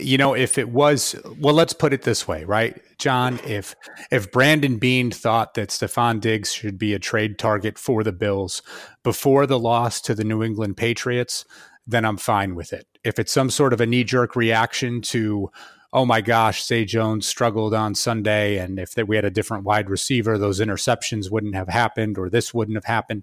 You 0.00 0.16
know, 0.16 0.34
if 0.34 0.56
it 0.56 0.70
was 0.70 1.14
well, 1.38 1.54
let's 1.54 1.74
put 1.74 1.92
it 1.92 2.02
this 2.02 2.26
way, 2.26 2.44
right, 2.44 2.80
John? 2.98 3.38
If 3.44 3.74
if 4.10 4.32
Brandon 4.32 4.78
Beane 4.78 5.10
thought 5.10 5.54
that 5.54 5.68
Stefon 5.68 6.20
Diggs 6.20 6.52
should 6.52 6.78
be 6.78 6.94
a 6.94 6.98
trade 6.98 7.38
target 7.38 7.78
for 7.78 8.02
the 8.02 8.12
Bills 8.12 8.62
before 9.02 9.46
the 9.46 9.58
loss 9.58 10.00
to 10.02 10.14
the 10.14 10.24
New 10.24 10.42
England 10.42 10.78
Patriots, 10.78 11.44
then 11.86 12.04
I'm 12.04 12.16
fine 12.16 12.54
with 12.54 12.72
it. 12.72 12.86
If 13.04 13.18
it's 13.18 13.32
some 13.32 13.50
sort 13.50 13.74
of 13.74 13.80
a 13.80 13.86
knee 13.86 14.04
jerk 14.04 14.34
reaction 14.36 15.02
to 15.02 15.50
oh 15.94 16.04
my 16.04 16.20
gosh, 16.20 16.64
Zay 16.64 16.84
Jones 16.84 17.26
struggled 17.26 17.72
on 17.72 17.94
Sunday, 17.94 18.58
and 18.58 18.80
if 18.80 18.96
we 19.06 19.14
had 19.14 19.24
a 19.24 19.30
different 19.30 19.62
wide 19.62 19.88
receiver, 19.88 20.36
those 20.36 20.58
interceptions 20.58 21.30
wouldn't 21.30 21.54
have 21.54 21.68
happened, 21.68 22.18
or 22.18 22.28
this 22.28 22.52
wouldn't 22.52 22.76
have 22.76 22.84
happened. 22.84 23.22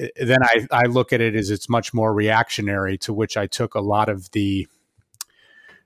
Uh, 0.00 0.06
then 0.22 0.44
I, 0.44 0.66
I 0.70 0.82
look 0.86 1.12
at 1.12 1.20
it 1.20 1.34
as 1.34 1.50
it's 1.50 1.68
much 1.68 1.92
more 1.92 2.14
reactionary, 2.14 2.96
to 2.98 3.12
which 3.12 3.36
I 3.36 3.48
took 3.48 3.74
a 3.74 3.80
lot 3.80 4.08
of 4.08 4.30
the 4.30 4.68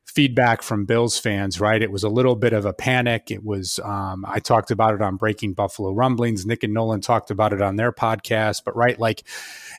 feedback 0.05 0.63
from 0.63 0.85
Bills 0.85 1.19
fans, 1.19 1.61
right? 1.61 1.83
It 1.83 1.91
was 1.91 2.05
a 2.05 2.09
little 2.09 2.37
bit 2.37 2.53
of 2.53 2.65
a 2.65 2.73
panic. 2.73 3.31
It 3.31 3.45
was, 3.45 3.81
um, 3.83 4.25
I 4.29 4.39
talked 4.39 4.71
about 4.71 4.95
it 4.95 5.03
on 5.03 5.17
Breaking 5.17 5.53
Buffalo 5.53 5.93
Rumblings. 5.93 6.47
Nick 6.47 6.63
and 6.63 6.73
Nolan 6.75 7.01
talked 7.01 7.31
about 7.31 7.53
it 7.53 7.61
on 7.61 7.77
their 7.77 7.91
podcast, 7.91 8.63
but 8.65 8.77
right, 8.77 8.99
like 8.99 9.25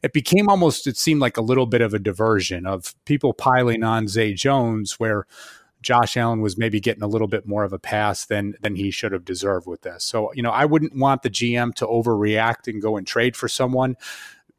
it 0.04 0.14
became 0.14 0.50
almost, 0.50 0.86
it 0.86 0.98
seemed 0.98 1.22
like 1.22 1.38
a 1.38 1.42
little 1.42 1.66
bit 1.66 1.82
of 1.82 1.94
a 1.94 2.00
diversion 2.00 2.66
of 2.66 2.94
people 3.06 3.34
piling 3.34 3.84
on 3.84 4.08
Zay 4.08 4.34
Jones, 4.34 5.00
where 5.00 5.26
Josh 5.88 6.18
Allen 6.18 6.42
was 6.42 6.58
maybe 6.58 6.82
getting 6.82 7.02
a 7.02 7.08
little 7.08 7.30
bit 7.30 7.48
more 7.48 7.64
of 7.64 7.72
a 7.72 7.80
pass 7.80 8.26
than 8.26 8.56
than 8.60 8.76
he 8.76 8.92
should 8.92 9.14
have 9.14 9.24
deserved 9.24 9.68
with 9.68 9.84
this. 9.84 10.04
So, 10.04 10.34
you 10.34 10.44
know, 10.44 10.52
I 10.52 10.66
wouldn't 10.66 10.94
want 10.94 11.22
the 11.22 11.30
GM 11.30 11.74
to 11.76 11.88
overreact 11.88 12.68
and 12.68 12.82
go 12.82 12.98
and 12.98 13.08
trade 13.08 13.38
for 13.38 13.48
someone 13.48 13.96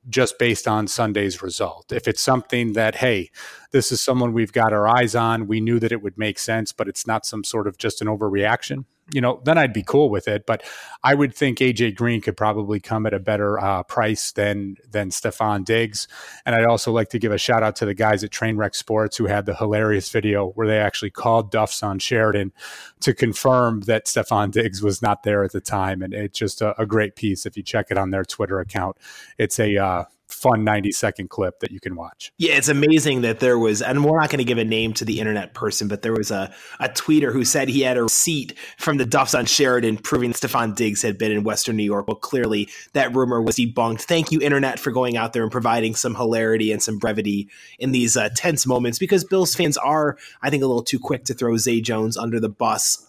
just 0.08 0.38
based 0.38 0.66
on 0.66 0.87
Sunday's 0.87 1.42
result. 1.42 1.92
If 1.92 2.08
it's 2.08 2.23
something 2.23 2.73
that, 2.73 2.94
hey, 2.94 3.30
this 3.70 3.92
is 3.92 4.00
someone 4.00 4.32
we've 4.32 4.52
got 4.52 4.72
our 4.72 4.88
eyes 4.88 5.14
on, 5.14 5.46
we 5.46 5.60
knew 5.60 5.78
that 5.78 5.92
it 5.92 6.02
would 6.02 6.18
make 6.18 6.38
sense, 6.38 6.72
but 6.72 6.88
it's 6.88 7.06
not 7.06 7.26
some 7.26 7.44
sort 7.44 7.66
of 7.66 7.78
just 7.78 8.00
an 8.00 8.08
overreaction, 8.08 8.84
you 9.12 9.20
know, 9.20 9.40
then 9.44 9.56
I'd 9.56 9.72
be 9.72 9.82
cool 9.82 10.10
with 10.10 10.28
it. 10.28 10.46
But 10.46 10.62
I 11.02 11.14
would 11.14 11.34
think 11.34 11.58
AJ 11.58 11.96
Green 11.96 12.20
could 12.20 12.37
probably 12.37 12.80
come 12.80 13.06
at 13.06 13.14
a 13.14 13.18
better 13.18 13.58
uh, 13.58 13.82
price 13.82 14.32
than 14.32 14.76
than 14.90 15.10
Stefon 15.10 15.64
Diggs. 15.64 16.08
And 16.44 16.54
I'd 16.54 16.66
also 16.66 16.92
like 16.92 17.08
to 17.10 17.18
give 17.18 17.32
a 17.32 17.38
shout 17.38 17.62
out 17.62 17.76
to 17.76 17.87
the 17.87 17.94
guys 17.94 18.22
at 18.22 18.30
Trainwreck 18.30 18.75
Sports 18.75 19.16
who 19.16 19.26
had 19.26 19.46
the 19.46 19.54
hilarious 19.54 20.10
video 20.10 20.48
where 20.50 20.66
they 20.66 20.78
actually 20.78 21.10
called 21.10 21.50
Duffs 21.50 21.82
on 21.82 21.98
Sheridan 21.98 22.52
to 23.00 23.14
confirm 23.14 23.80
that 23.82 24.06
Stefon 24.06 24.50
Diggs 24.50 24.82
was 24.82 25.00
not 25.00 25.22
there 25.22 25.42
at 25.44 25.52
the 25.52 25.60
time. 25.60 26.02
And 26.02 26.12
it's 26.12 26.38
just 26.38 26.60
a, 26.60 26.78
a 26.80 26.87
great 26.87 27.16
piece 27.16 27.46
if 27.46 27.56
you 27.56 27.62
check 27.62 27.87
it 27.90 27.98
on 27.98 28.10
their 28.10 28.25
Twitter 28.25 28.60
account. 28.60 28.96
It's 29.38 29.58
a 29.58 29.76
uh, 29.76 30.04
fun 30.28 30.62
90 30.62 30.92
second 30.92 31.30
clip 31.30 31.61
that 31.61 31.70
you 31.70 31.80
can 31.80 31.97
watch. 31.97 32.32
Yeah, 32.38 32.54
it's 32.54 32.68
amazing 32.68 33.23
that 33.23 33.40
there 33.40 33.58
was, 33.58 33.80
and 33.82 34.04
we're 34.04 34.20
not 34.20 34.30
going 34.30 34.38
to 34.38 34.44
give 34.44 34.58
a 34.58 34.64
name 34.64 34.92
to 34.94 35.04
the 35.04 35.18
internet 35.20 35.54
person, 35.54 35.88
but 35.88 36.02
there 36.02 36.12
was 36.12 36.30
a, 36.30 36.52
a 36.80 36.88
tweeter 36.88 37.32
who 37.32 37.44
said 37.44 37.68
he 37.68 37.80
had 37.80 37.97
a 37.97 38.02
receipt 38.02 38.54
from 38.76 38.99
the 38.99 39.06
Duffs 39.06 39.35
on 39.35 39.47
Sheridan 39.47 39.99
proving 39.99 40.32
Stefon 40.32 40.76
Diggs 40.76 41.02
had 41.02 41.18
been 41.18 41.32
in 41.32 41.44
Western 41.44 41.76
New 41.76 41.85
York. 41.85 42.06
Well, 42.06 42.16
clearly 42.16 42.68
that 42.92 43.14
rumor 43.14 43.40
was 43.40 43.56
debunked. 43.56 44.02
Thank 44.02 44.30
you, 44.30 44.40
internet, 44.40 44.78
for 44.78 44.90
going 44.90 45.16
out 45.16 45.32
there 45.32 45.42
and 45.42 45.52
providing 45.52 45.94
some 45.94 46.14
hilarity 46.14 46.73
and 46.73 46.82
some 46.82 46.99
brevity 46.99 47.49
in 47.78 47.92
these 47.92 48.16
uh, 48.16 48.28
tense 48.35 48.66
moments 48.66 48.99
because 48.99 49.25
Bills 49.25 49.54
fans 49.54 49.76
are, 49.78 50.18
I 50.42 50.50
think, 50.50 50.62
a 50.62 50.66
little 50.66 50.82
too 50.82 50.99
quick 50.99 51.25
to 51.25 51.35
throw 51.35 51.56
Zay 51.56 51.80
Jones 51.80 52.16
under 52.16 52.38
the 52.38 52.49
bus 52.49 53.07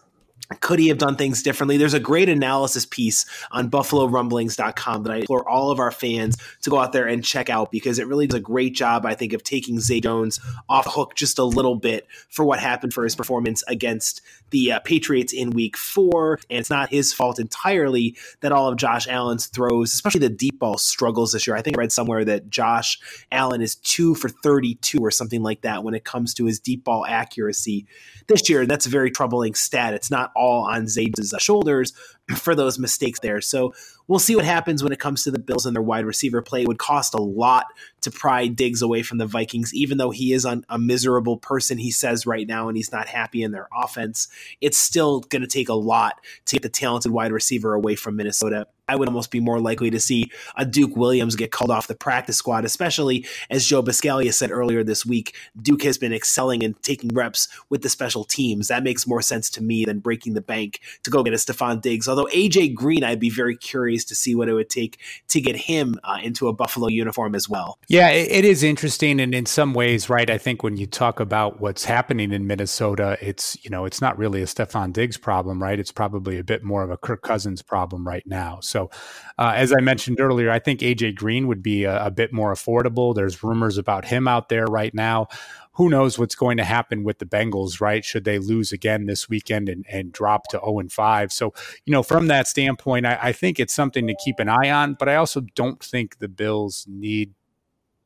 could 0.61 0.79
he 0.79 0.87
have 0.87 0.97
done 0.97 1.15
things 1.15 1.43
differently? 1.43 1.77
There's 1.77 1.93
a 1.93 1.99
great 1.99 2.27
analysis 2.27 2.85
piece 2.85 3.25
on 3.51 3.69
buffalorumblings.com 3.69 5.03
that 5.03 5.11
I 5.11 5.17
implore 5.17 5.47
all 5.47 5.69
of 5.69 5.79
our 5.79 5.91
fans 5.91 6.37
to 6.63 6.71
go 6.71 6.79
out 6.79 6.91
there 6.91 7.07
and 7.07 7.23
check 7.23 7.49
out 7.49 7.71
because 7.71 7.99
it 7.99 8.07
really 8.07 8.25
does 8.25 8.37
a 8.37 8.41
great 8.41 8.73
job, 8.73 9.05
I 9.05 9.13
think, 9.13 9.33
of 9.33 9.43
taking 9.43 9.79
Zay 9.79 9.99
Jones 9.99 10.39
off 10.67 10.85
the 10.85 10.89
hook 10.89 11.13
just 11.13 11.37
a 11.37 11.43
little 11.43 11.75
bit 11.75 12.07
for 12.29 12.43
what 12.43 12.59
happened 12.59 12.93
for 12.93 13.03
his 13.03 13.15
performance 13.15 13.63
against 13.67 14.21
the 14.49 14.71
uh, 14.71 14.79
Patriots 14.79 15.33
in 15.33 15.51
week 15.51 15.77
four. 15.77 16.39
And 16.49 16.59
it's 16.59 16.71
not 16.71 16.89
his 16.89 17.13
fault 17.13 17.39
entirely 17.39 18.17
that 18.41 18.51
all 18.51 18.67
of 18.67 18.77
Josh 18.77 19.07
Allen's 19.07 19.45
throws, 19.45 19.93
especially 19.93 20.21
the 20.21 20.29
deep 20.29 20.57
ball 20.57 20.79
struggles 20.79 21.33
this 21.33 21.45
year. 21.45 21.55
I 21.55 21.61
think 21.61 21.77
I 21.77 21.81
read 21.81 21.91
somewhere 21.91 22.25
that 22.25 22.49
Josh 22.49 22.99
Allen 23.31 23.61
is 23.61 23.75
two 23.75 24.15
for 24.15 24.29
32 24.29 24.97
or 24.99 25.11
something 25.11 25.43
like 25.43 25.61
that 25.61 25.83
when 25.83 25.93
it 25.93 26.03
comes 26.03 26.33
to 26.35 26.45
his 26.45 26.59
deep 26.59 26.83
ball 26.83 27.05
accuracy 27.05 27.85
this 28.27 28.49
year. 28.49 28.65
That's 28.65 28.87
a 28.87 28.89
very 28.89 29.11
troubling 29.11 29.53
stat. 29.53 29.93
It's 29.93 30.09
not 30.09 30.31
all 30.39 30.63
on 30.63 30.87
Zay's 30.87 31.33
uh, 31.33 31.37
shoulders 31.37 31.93
for 32.35 32.55
those 32.55 32.79
mistakes 32.79 33.19
there. 33.19 33.41
So 33.41 33.73
we'll 34.07 34.19
see 34.19 34.35
what 34.35 34.45
happens 34.45 34.81
when 34.81 34.93
it 34.93 34.99
comes 34.99 35.23
to 35.23 35.31
the 35.31 35.39
Bills 35.39 35.65
and 35.65 35.75
their 35.75 35.83
wide 35.83 36.05
receiver 36.05 36.41
play. 36.41 36.61
It 36.61 36.67
would 36.67 36.79
cost 36.79 37.13
a 37.13 37.21
lot 37.21 37.65
to 38.01 38.11
pry 38.11 38.47
Diggs 38.47 38.81
away 38.81 39.03
from 39.03 39.17
the 39.17 39.25
Vikings, 39.25 39.73
even 39.73 39.97
though 39.97 40.11
he 40.11 40.33
is 40.33 40.45
a 40.45 40.79
miserable 40.79 41.37
person, 41.37 41.77
he 41.77 41.91
says 41.91 42.25
right 42.25 42.47
now, 42.47 42.69
and 42.69 42.77
he's 42.77 42.91
not 42.91 43.07
happy 43.07 43.43
in 43.43 43.51
their 43.51 43.67
offense. 43.75 44.27
It's 44.61 44.77
still 44.77 45.19
going 45.21 45.41
to 45.41 45.47
take 45.47 45.69
a 45.69 45.73
lot 45.73 46.21
to 46.45 46.55
get 46.55 46.63
the 46.63 46.69
talented 46.69 47.11
wide 47.11 47.31
receiver 47.31 47.73
away 47.73 47.95
from 47.95 48.15
Minnesota. 48.15 48.67
I 48.89 48.95
would 48.95 49.07
almost 49.07 49.29
be 49.29 49.39
more 49.39 49.59
likely 49.59 49.91
to 49.91 49.99
see 49.99 50.31
a 50.57 50.65
Duke 50.65 50.95
Williams 50.95 51.35
get 51.35 51.51
called 51.51 51.69
off 51.69 51.87
the 51.87 51.95
practice 51.95 52.37
squad, 52.37 52.65
especially 52.65 53.25
as 53.49 53.65
Joe 53.65 53.83
Buscaglia 53.83 54.33
said 54.33 54.49
earlier 54.49 54.83
this 54.83 55.05
week. 55.05 55.35
Duke 55.61 55.83
has 55.83 55.97
been 55.97 56.11
excelling 56.11 56.63
and 56.63 56.81
taking 56.81 57.11
reps 57.13 57.47
with 57.69 57.83
the 57.83 57.89
special 57.89 58.23
teams. 58.23 58.67
That 58.67 58.83
makes 58.83 59.05
more 59.05 59.21
sense 59.21 59.49
to 59.51 59.63
me 59.63 59.85
than 59.85 59.99
breaking 59.99 60.33
the 60.33 60.41
bank 60.41 60.79
to 61.03 61.11
go 61.11 61.21
get 61.21 61.33
a 61.33 61.37
Stefon 61.37 61.81
Diggs. 61.81 62.07
Although 62.07 62.27
AJ 62.27 62.73
Green, 62.73 63.03
I'd 63.03 63.19
be 63.19 63.29
very 63.29 63.55
curious 63.55 64.03
to 64.05 64.15
see 64.15 64.33
what 64.33 64.49
it 64.49 64.53
would 64.53 64.69
take 64.69 64.99
to 65.27 65.39
get 65.39 65.55
him 65.55 65.95
uh, 66.03 66.17
into 66.23 66.47
a 66.47 66.53
Buffalo 66.53 66.87
uniform 66.87 67.35
as 67.35 67.47
well. 67.47 67.77
Yeah, 67.87 68.09
it, 68.09 68.31
it 68.31 68.45
is 68.45 68.63
interesting, 68.63 69.19
and 69.19 69.35
in 69.35 69.45
some 69.45 69.73
ways, 69.73 70.09
right? 70.09 70.29
I 70.29 70.37
think 70.37 70.63
when 70.63 70.77
you 70.77 70.87
talk 70.87 71.19
about 71.19 71.59
what's 71.59 71.85
happening 71.85 72.31
in 72.31 72.47
Minnesota, 72.47 73.17
it's 73.21 73.63
you 73.63 73.69
know 73.69 73.85
it's 73.85 74.01
not 74.01 74.17
really 74.17 74.41
a 74.41 74.45
Stefon 74.45 74.93
Diggs 74.93 75.17
problem, 75.17 75.61
right? 75.61 75.79
It's 75.79 75.91
probably 75.91 76.39
a 76.39 76.43
bit 76.43 76.63
more 76.63 76.83
of 76.83 76.89
a 76.89 76.97
Kirk 76.97 77.21
Cousins 77.21 77.61
problem 77.61 78.07
right 78.07 78.25
now. 78.25 78.59
So 78.61 78.78
so, 78.79 78.89
uh, 79.37 79.53
as 79.55 79.73
I 79.73 79.81
mentioned 79.81 80.19
earlier, 80.19 80.49
I 80.51 80.59
think 80.59 80.79
AJ 80.79 81.15
Green 81.15 81.47
would 81.47 81.61
be 81.61 81.83
a, 81.83 82.05
a 82.05 82.11
bit 82.11 82.31
more 82.31 82.53
affordable. 82.53 83.13
There's 83.13 83.43
rumors 83.43 83.77
about 83.77 84.05
him 84.05 84.27
out 84.27 84.49
there 84.49 84.65
right 84.65 84.93
now 84.93 85.27
who 85.73 85.89
knows 85.89 86.19
what's 86.19 86.35
going 86.35 86.57
to 86.57 86.63
happen 86.65 87.05
with 87.05 87.19
the 87.19 87.25
Bengals, 87.25 87.79
right? 87.79 88.03
Should 88.03 88.25
they 88.25 88.37
lose 88.37 88.73
again 88.73 89.05
this 89.05 89.29
weekend 89.29 89.69
and, 89.69 89.85
and 89.89 90.11
drop 90.11 90.47
to 90.49 90.59
0 90.59 90.79
and 90.79 90.91
5. 90.91 91.31
So, 91.31 91.53
you 91.85 91.93
know, 91.93 92.03
from 92.03 92.27
that 92.27 92.49
standpoint, 92.49 93.05
I, 93.05 93.17
I, 93.21 93.31
think 93.31 93.61
it's 93.61 93.73
something 93.73 94.05
to 94.07 94.15
keep 94.21 94.39
an 94.39 94.49
eye 94.49 94.69
on, 94.69 94.95
but 94.95 95.07
I 95.07 95.15
also 95.15 95.39
don't 95.55 95.81
think 95.81 96.17
the 96.17 96.27
Bills 96.27 96.85
need 96.89 97.33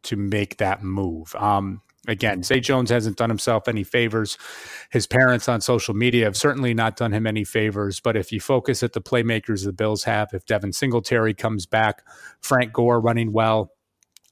to 0.03 0.15
make 0.15 0.58
that 0.58 0.84
move. 0.84 1.34
Um, 1.34 1.82
again, 2.07 2.43
Zay 2.43 2.60
Jones 2.60 2.89
hasn't 2.89 3.17
done 3.17 3.29
himself 3.29 3.67
any 3.67 3.83
favors. 3.83 4.38
His 4.91 5.07
parents 5.07 5.48
on 5.48 5.62
social 5.62 5.93
media 5.93 6.25
have 6.25 6.38
certainly 6.38 6.74
not 6.74 6.98
done 6.98 7.13
him 7.13 7.27
any 7.27 7.43
favors. 7.43 8.00
But 8.00 8.17
if 8.17 8.31
you 8.31 8.39
focus 8.39 8.83
at 8.83 8.93
the 8.93 9.01
playmakers 9.01 9.65
the 9.65 9.74
Bills 9.74 10.03
have, 10.03 10.33
if 10.33 10.45
Devin 10.45 10.74
Singletary 10.74 11.33
comes 11.33 11.65
back, 11.65 12.03
Frank 12.39 12.74
Gore 12.74 13.00
running 13.00 13.31
well, 13.31 13.72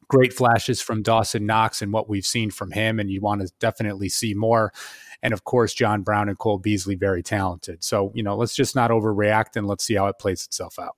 great 0.07 0.33
flashes 0.33 0.81
from 0.81 1.01
Dawson 1.01 1.45
Knox 1.45 1.81
and 1.81 1.93
what 1.93 2.09
we've 2.09 2.25
seen 2.25 2.51
from 2.51 2.71
him, 2.71 2.99
and 2.99 3.09
you 3.09 3.21
want 3.21 3.41
to 3.41 3.49
definitely 3.59 4.09
see 4.09 4.33
more. 4.33 4.73
And 5.23 5.33
of 5.33 5.43
course, 5.43 5.73
John 5.73 6.01
Brown 6.01 6.29
and 6.29 6.37
Cole 6.37 6.57
Beasley, 6.57 6.95
very 6.95 7.23
talented. 7.23 7.83
So, 7.83 8.11
you 8.13 8.23
know, 8.23 8.35
let's 8.35 8.55
just 8.55 8.75
not 8.75 8.91
overreact 8.91 9.55
and 9.55 9.67
let's 9.67 9.83
see 9.85 9.93
how 9.93 10.07
it 10.07 10.19
plays 10.19 10.45
itself 10.45 10.79
out. 10.79 10.97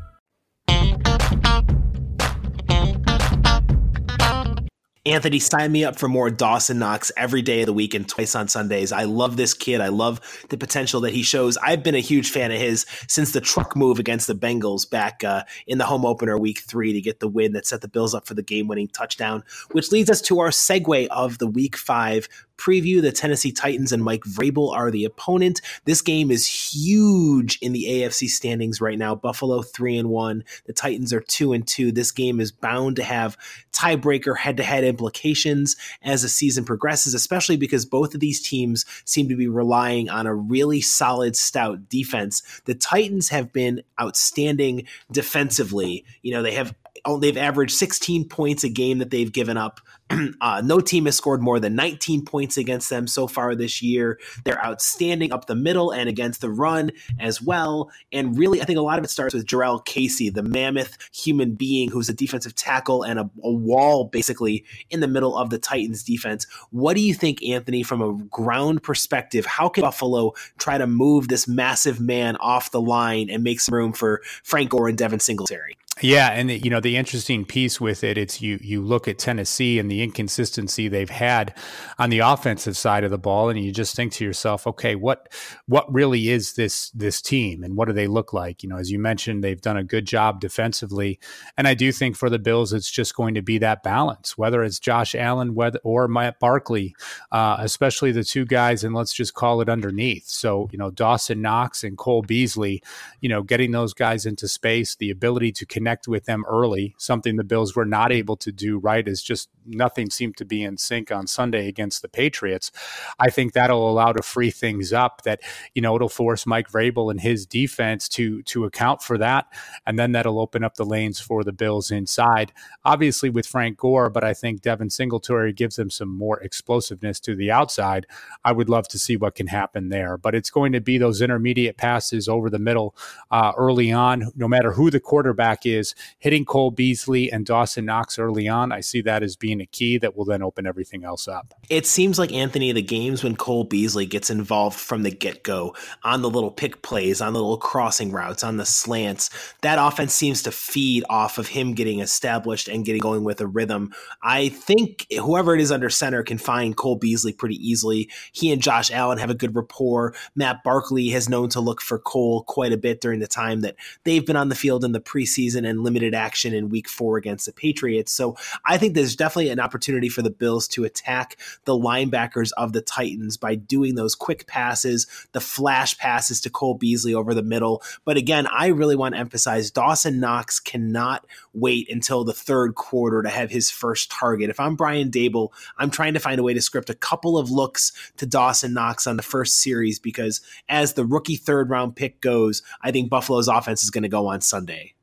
Anthony, 5.03 5.39
sign 5.39 5.71
me 5.71 5.83
up 5.83 5.97
for 5.97 6.07
more 6.07 6.29
Dawson 6.29 6.77
Knox 6.77 7.11
every 7.17 7.41
day 7.41 7.61
of 7.61 7.65
the 7.65 7.73
week 7.73 7.95
and 7.95 8.07
twice 8.07 8.35
on 8.35 8.47
Sundays. 8.47 8.91
I 8.91 9.05
love 9.05 9.35
this 9.35 9.55
kid. 9.55 9.81
I 9.81 9.87
love 9.87 10.21
the 10.49 10.59
potential 10.59 11.01
that 11.01 11.13
he 11.13 11.23
shows. 11.23 11.57
I've 11.57 11.81
been 11.81 11.95
a 11.95 11.99
huge 11.99 12.29
fan 12.29 12.51
of 12.51 12.59
his 12.59 12.85
since 13.07 13.31
the 13.31 13.41
truck 13.41 13.75
move 13.75 13.97
against 13.97 14.27
the 14.27 14.35
Bengals 14.35 14.87
back 14.87 15.23
uh, 15.23 15.43
in 15.65 15.79
the 15.79 15.85
home 15.85 16.05
opener 16.05 16.37
week 16.37 16.59
three 16.59 16.93
to 16.93 17.01
get 17.01 17.19
the 17.19 17.27
win 17.27 17.53
that 17.53 17.65
set 17.65 17.81
the 17.81 17.87
Bills 17.87 18.13
up 18.13 18.27
for 18.27 18.35
the 18.35 18.43
game 18.43 18.67
winning 18.67 18.89
touchdown, 18.89 19.43
which 19.71 19.91
leads 19.91 20.11
us 20.11 20.21
to 20.21 20.39
our 20.39 20.49
segue 20.49 21.07
of 21.07 21.39
the 21.39 21.47
week 21.47 21.77
five 21.77 22.29
preview. 22.61 23.01
The 23.01 23.11
Tennessee 23.11 23.51
Titans 23.51 23.91
and 23.91 24.03
Mike 24.03 24.23
Vrabel 24.23 24.71
are 24.73 24.91
the 24.91 25.05
opponent. 25.05 25.61
This 25.85 26.01
game 26.01 26.29
is 26.29 26.47
huge 26.47 27.57
in 27.61 27.71
the 27.73 27.85
AFC 27.85 28.27
standings 28.27 28.79
right 28.79 28.97
now. 28.97 29.15
Buffalo 29.15 29.61
three 29.61 29.97
and 29.97 30.09
one. 30.09 30.43
The 30.65 30.73
Titans 30.73 31.11
are 31.11 31.21
two 31.21 31.53
and 31.53 31.67
two. 31.67 31.91
This 31.91 32.11
game 32.11 32.39
is 32.39 32.51
bound 32.51 32.97
to 32.97 33.03
have 33.03 33.37
tiebreaker 33.71 34.37
head 34.37 34.57
to 34.57 34.63
head 34.63 34.83
implications 34.83 35.75
as 36.03 36.21
the 36.21 36.29
season 36.29 36.63
progresses, 36.65 37.13
especially 37.13 37.57
because 37.57 37.85
both 37.85 38.13
of 38.13 38.19
these 38.19 38.41
teams 38.41 38.85
seem 39.05 39.27
to 39.29 39.35
be 39.35 39.47
relying 39.47 40.09
on 40.09 40.27
a 40.27 40.35
really 40.35 40.81
solid, 40.81 41.35
stout 41.35 41.89
defense. 41.89 42.43
The 42.65 42.75
Titans 42.75 43.29
have 43.29 43.51
been 43.51 43.81
outstanding 43.99 44.87
defensively. 45.11 46.05
You 46.21 46.33
know, 46.33 46.43
they 46.43 46.53
have 46.53 46.75
they've 47.19 47.37
averaged 47.37 47.73
16 47.73 48.27
points 48.27 48.63
a 48.63 48.69
game 48.69 48.99
that 48.99 49.09
they've 49.09 49.31
given 49.31 49.57
up. 49.57 49.79
uh, 50.41 50.61
no 50.63 50.79
team 50.79 51.05
has 51.05 51.15
scored 51.15 51.41
more 51.41 51.59
than 51.59 51.75
19 51.75 52.25
points 52.25 52.57
against 52.57 52.89
them 52.89 53.07
so 53.07 53.27
far 53.27 53.55
this 53.55 53.81
year. 53.81 54.19
They're 54.43 54.63
outstanding 54.63 55.31
up 55.31 55.45
the 55.45 55.55
middle 55.55 55.91
and 55.91 56.09
against 56.09 56.41
the 56.41 56.49
run 56.49 56.91
as 57.19 57.41
well. 57.41 57.91
And 58.11 58.37
really, 58.37 58.61
I 58.61 58.65
think 58.65 58.77
a 58.77 58.81
lot 58.81 58.99
of 58.99 59.05
it 59.05 59.09
starts 59.09 59.33
with 59.33 59.45
Jurrell 59.45 59.83
Casey, 59.85 60.29
the 60.29 60.43
mammoth 60.43 60.97
human 61.13 61.53
being 61.53 61.89
who's 61.89 62.09
a 62.09 62.13
defensive 62.13 62.55
tackle 62.55 63.03
and 63.03 63.19
a, 63.19 63.29
a 63.43 63.51
wall 63.51 64.05
basically 64.05 64.65
in 64.89 64.99
the 64.99 65.07
middle 65.07 65.37
of 65.37 65.49
the 65.49 65.59
Titans 65.59 66.03
defense. 66.03 66.45
What 66.71 66.95
do 66.95 67.01
you 67.01 67.13
think, 67.13 67.43
Anthony, 67.43 67.83
from 67.83 68.01
a 68.01 68.13
ground 68.25 68.83
perspective? 68.83 69.45
How 69.45 69.69
can 69.69 69.81
Buffalo 69.81 70.33
try 70.57 70.77
to 70.77 70.87
move 70.87 71.27
this 71.27 71.47
massive 71.47 71.99
man 71.99 72.35
off 72.37 72.71
the 72.71 72.81
line 72.81 73.29
and 73.29 73.43
make 73.43 73.59
some 73.59 73.75
room 73.75 73.93
for 73.93 74.21
Frank 74.43 74.69
Gore 74.69 74.89
and 74.89 74.97
Devin 74.97 75.19
Singletary? 75.19 75.77
Yeah, 76.01 76.29
and 76.29 76.49
the, 76.49 76.57
you 76.57 76.71
know 76.71 76.79
the 76.79 76.97
interesting 76.97 77.45
piece 77.45 77.79
with 77.79 78.03
it, 78.03 78.17
it's 78.17 78.41
you 78.41 78.57
you 78.61 78.81
look 78.81 79.07
at 79.07 79.19
Tennessee 79.19 79.77
and 79.77 79.89
the 79.89 80.01
inconsistency 80.01 80.87
they've 80.87 81.09
had 81.09 81.55
on 81.99 82.09
the 82.09 82.19
offensive 82.19 82.75
side 82.75 83.03
of 83.03 83.11
the 83.11 83.19
ball, 83.19 83.49
and 83.49 83.59
you 83.59 83.71
just 83.71 83.95
think 83.95 84.11
to 84.13 84.25
yourself, 84.25 84.65
okay, 84.65 84.95
what 84.95 85.31
what 85.67 85.91
really 85.93 86.29
is 86.29 86.53
this 86.53 86.89
this 86.91 87.21
team, 87.21 87.63
and 87.63 87.77
what 87.77 87.87
do 87.87 87.93
they 87.93 88.07
look 88.07 88.33
like? 88.33 88.63
You 88.63 88.69
know, 88.69 88.77
as 88.77 88.89
you 88.89 88.97
mentioned, 88.97 89.43
they've 89.43 89.61
done 89.61 89.77
a 89.77 89.83
good 89.83 90.05
job 90.05 90.41
defensively, 90.41 91.19
and 91.55 91.67
I 91.67 91.75
do 91.75 91.91
think 91.91 92.15
for 92.15 92.31
the 92.31 92.39
Bills, 92.39 92.73
it's 92.73 92.89
just 92.89 93.15
going 93.15 93.35
to 93.35 93.43
be 93.43 93.59
that 93.59 93.83
balance, 93.83 94.35
whether 94.35 94.63
it's 94.63 94.79
Josh 94.79 95.13
Allen, 95.13 95.53
whether 95.53 95.79
or 95.83 96.07
Matt 96.07 96.39
Barkley, 96.39 96.95
uh, 97.31 97.57
especially 97.59 98.11
the 98.11 98.23
two 98.23 98.45
guys, 98.45 98.83
and 98.83 98.95
let's 98.95 99.13
just 99.13 99.35
call 99.35 99.61
it 99.61 99.69
underneath. 99.69 100.27
So 100.27 100.67
you 100.71 100.79
know, 100.79 100.89
Dawson 100.89 101.43
Knox 101.43 101.83
and 101.83 101.95
Cole 101.95 102.23
Beasley, 102.23 102.81
you 103.19 103.29
know, 103.29 103.43
getting 103.43 103.69
those 103.71 103.93
guys 103.93 104.25
into 104.25 104.47
space, 104.47 104.95
the 104.95 105.11
ability 105.11 105.51
to 105.51 105.65
connect 105.67 105.90
with 106.07 106.25
them 106.25 106.43
early, 106.47 106.95
something 106.97 107.35
the 107.35 107.43
Bills 107.43 107.75
were 107.75 107.85
not 107.85 108.11
able 108.11 108.37
to 108.37 108.51
do, 108.51 108.77
right? 108.79 109.07
Is 109.07 109.21
just 109.21 109.49
nothing 109.65 110.09
seemed 110.09 110.37
to 110.37 110.45
be 110.45 110.63
in 110.63 110.77
sync 110.77 111.11
on 111.11 111.27
Sunday 111.27 111.67
against 111.67 112.01
the 112.01 112.09
Patriots. 112.09 112.71
I 113.19 113.29
think 113.29 113.53
that'll 113.53 113.89
allow 113.89 114.11
to 114.13 114.23
free 114.23 114.51
things 114.51 114.93
up 114.93 115.21
that, 115.23 115.41
you 115.73 115.81
know, 115.81 115.95
it'll 115.95 116.09
force 116.09 116.45
Mike 116.45 116.69
Vrabel 116.69 117.11
and 117.11 117.21
his 117.21 117.45
defense 117.45 118.09
to 118.09 118.41
to 118.43 118.65
account 118.65 119.01
for 119.01 119.17
that. 119.17 119.47
And 119.85 119.97
then 119.97 120.11
that'll 120.11 120.39
open 120.39 120.63
up 120.63 120.75
the 120.75 120.85
lanes 120.85 121.19
for 121.19 121.43
the 121.43 121.51
Bills 121.51 121.91
inside. 121.91 122.51
Obviously 122.83 123.29
with 123.29 123.47
Frank 123.47 123.77
Gore, 123.77 124.09
but 124.09 124.23
I 124.23 124.33
think 124.33 124.61
Devin 124.61 124.89
Singletary 124.89 125.53
gives 125.53 125.75
them 125.75 125.89
some 125.89 126.09
more 126.09 126.39
explosiveness 126.41 127.19
to 127.21 127.35
the 127.35 127.51
outside. 127.51 128.05
I 128.43 128.51
would 128.51 128.69
love 128.69 128.87
to 128.89 128.99
see 128.99 129.17
what 129.17 129.35
can 129.35 129.47
happen 129.47 129.89
there. 129.89 130.17
But 130.17 130.35
it's 130.35 130.49
going 130.49 130.71
to 130.73 130.81
be 130.81 130.97
those 130.97 131.21
intermediate 131.21 131.77
passes 131.77 132.27
over 132.27 132.49
the 132.49 132.59
middle 132.59 132.95
uh, 133.29 133.53
early 133.57 133.91
on, 133.91 134.31
no 134.35 134.47
matter 134.47 134.73
who 134.73 134.89
the 134.89 134.99
quarterback 134.99 135.65
is 135.65 135.80
is 135.81 135.95
hitting 136.19 136.45
Cole 136.45 136.71
Beasley 136.71 137.31
and 137.31 137.45
Dawson 137.45 137.85
Knox 137.85 138.17
early 138.17 138.47
on. 138.47 138.71
I 138.71 138.79
see 138.79 139.01
that 139.01 139.23
as 139.23 139.35
being 139.35 139.59
a 139.59 139.65
key 139.65 139.97
that 139.97 140.15
will 140.15 140.25
then 140.25 140.41
open 140.41 140.65
everything 140.65 141.03
else 141.03 141.27
up. 141.27 141.53
It 141.69 141.85
seems 141.85 142.17
like 142.17 142.31
Anthony, 142.31 142.71
the 142.71 142.81
games 142.81 143.23
when 143.23 143.35
Cole 143.35 143.65
Beasley 143.65 144.05
gets 144.05 144.29
involved 144.29 144.79
from 144.79 145.03
the 145.03 145.11
get 145.11 145.43
go 145.43 145.75
on 146.03 146.21
the 146.21 146.29
little 146.29 146.51
pick 146.51 146.81
plays, 146.81 147.19
on 147.19 147.33
the 147.33 147.39
little 147.39 147.57
crossing 147.57 148.11
routes, 148.11 148.43
on 148.43 148.57
the 148.57 148.65
slants, 148.65 149.29
that 149.61 149.79
offense 149.79 150.13
seems 150.13 150.43
to 150.43 150.51
feed 150.51 151.03
off 151.09 151.37
of 151.37 151.47
him 151.47 151.73
getting 151.73 151.99
established 151.99 152.67
and 152.67 152.85
getting 152.85 153.01
going 153.01 153.23
with 153.23 153.41
a 153.41 153.47
rhythm. 153.47 153.91
I 154.21 154.49
think 154.49 155.07
whoever 155.11 155.55
it 155.55 155.61
is 155.61 155.71
under 155.71 155.89
center 155.89 156.23
can 156.23 156.37
find 156.37 156.77
Cole 156.77 156.95
Beasley 156.95 157.33
pretty 157.33 157.55
easily. 157.55 158.09
He 158.31 158.51
and 158.51 158.61
Josh 158.61 158.91
Allen 158.91 159.17
have 159.17 159.29
a 159.29 159.35
good 159.35 159.55
rapport. 159.55 160.13
Matt 160.35 160.63
Barkley 160.63 161.09
has 161.09 161.27
known 161.27 161.49
to 161.49 161.59
look 161.59 161.81
for 161.81 161.99
Cole 161.99 162.43
quite 162.43 162.71
a 162.71 162.77
bit 162.77 163.01
during 163.01 163.19
the 163.19 163.27
time 163.27 163.61
that 163.61 163.75
they've 164.03 164.25
been 164.25 164.35
on 164.35 164.49
the 164.49 164.55
field 164.55 164.83
in 164.83 164.91
the 164.91 165.01
preseason 165.01 165.60
and 165.65 165.83
limited 165.83 166.13
action 166.13 166.53
in 166.53 166.69
week 166.69 166.87
four 166.87 167.17
against 167.17 167.45
the 167.45 167.53
Patriots. 167.53 168.11
So 168.11 168.37
I 168.65 168.77
think 168.77 168.93
there's 168.93 169.15
definitely 169.15 169.49
an 169.49 169.59
opportunity 169.59 170.09
for 170.09 170.21
the 170.21 170.29
Bills 170.29 170.67
to 170.69 170.83
attack 170.83 171.37
the 171.65 171.73
linebackers 171.73 172.51
of 172.57 172.73
the 172.73 172.81
Titans 172.81 173.37
by 173.37 173.55
doing 173.55 173.95
those 173.95 174.15
quick 174.15 174.47
passes, 174.47 175.07
the 175.31 175.41
flash 175.41 175.97
passes 175.97 176.41
to 176.41 176.49
Cole 176.49 176.75
Beasley 176.75 177.13
over 177.13 177.33
the 177.33 177.43
middle. 177.43 177.83
But 178.05 178.17
again, 178.17 178.47
I 178.47 178.67
really 178.67 178.95
want 178.95 179.15
to 179.15 179.19
emphasize 179.19 179.71
Dawson 179.71 180.19
Knox 180.19 180.59
cannot 180.59 181.25
wait 181.53 181.89
until 181.89 182.23
the 182.23 182.33
third 182.33 182.75
quarter 182.75 183.21
to 183.21 183.29
have 183.29 183.51
his 183.51 183.69
first 183.69 184.11
target. 184.11 184.49
If 184.49 184.59
I'm 184.59 184.75
Brian 184.75 185.11
Daboll, 185.11 185.49
I'm 185.77 185.91
trying 185.91 186.13
to 186.13 186.19
find 186.19 186.39
a 186.39 186.43
way 186.43 186.53
to 186.53 186.61
script 186.61 186.89
a 186.89 186.95
couple 186.95 187.37
of 187.37 187.51
looks 187.51 187.91
to 188.17 188.25
Dawson 188.25 188.73
Knox 188.73 189.07
on 189.07 189.17
the 189.17 189.23
first 189.23 189.59
series 189.59 189.99
because 189.99 190.41
as 190.69 190.93
the 190.93 191.05
rookie 191.05 191.35
third 191.35 191.69
round 191.69 191.95
pick 191.95 192.21
goes, 192.21 192.61
I 192.81 192.91
think 192.91 193.09
Buffalo's 193.09 193.47
offense 193.47 193.83
is 193.83 193.91
going 193.91 194.03
to 194.03 194.09
go 194.09 194.27
on 194.27 194.41
Sunday. 194.41 194.93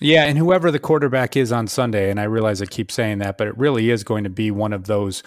Yeah, 0.00 0.26
and 0.26 0.38
whoever 0.38 0.70
the 0.70 0.78
quarterback 0.78 1.36
is 1.36 1.50
on 1.50 1.66
Sunday, 1.66 2.08
and 2.08 2.20
I 2.20 2.24
realize 2.24 2.62
I 2.62 2.66
keep 2.66 2.92
saying 2.92 3.18
that, 3.18 3.36
but 3.36 3.48
it 3.48 3.58
really 3.58 3.90
is 3.90 4.04
going 4.04 4.22
to 4.22 4.30
be 4.30 4.52
one 4.52 4.72
of 4.72 4.84
those 4.84 5.24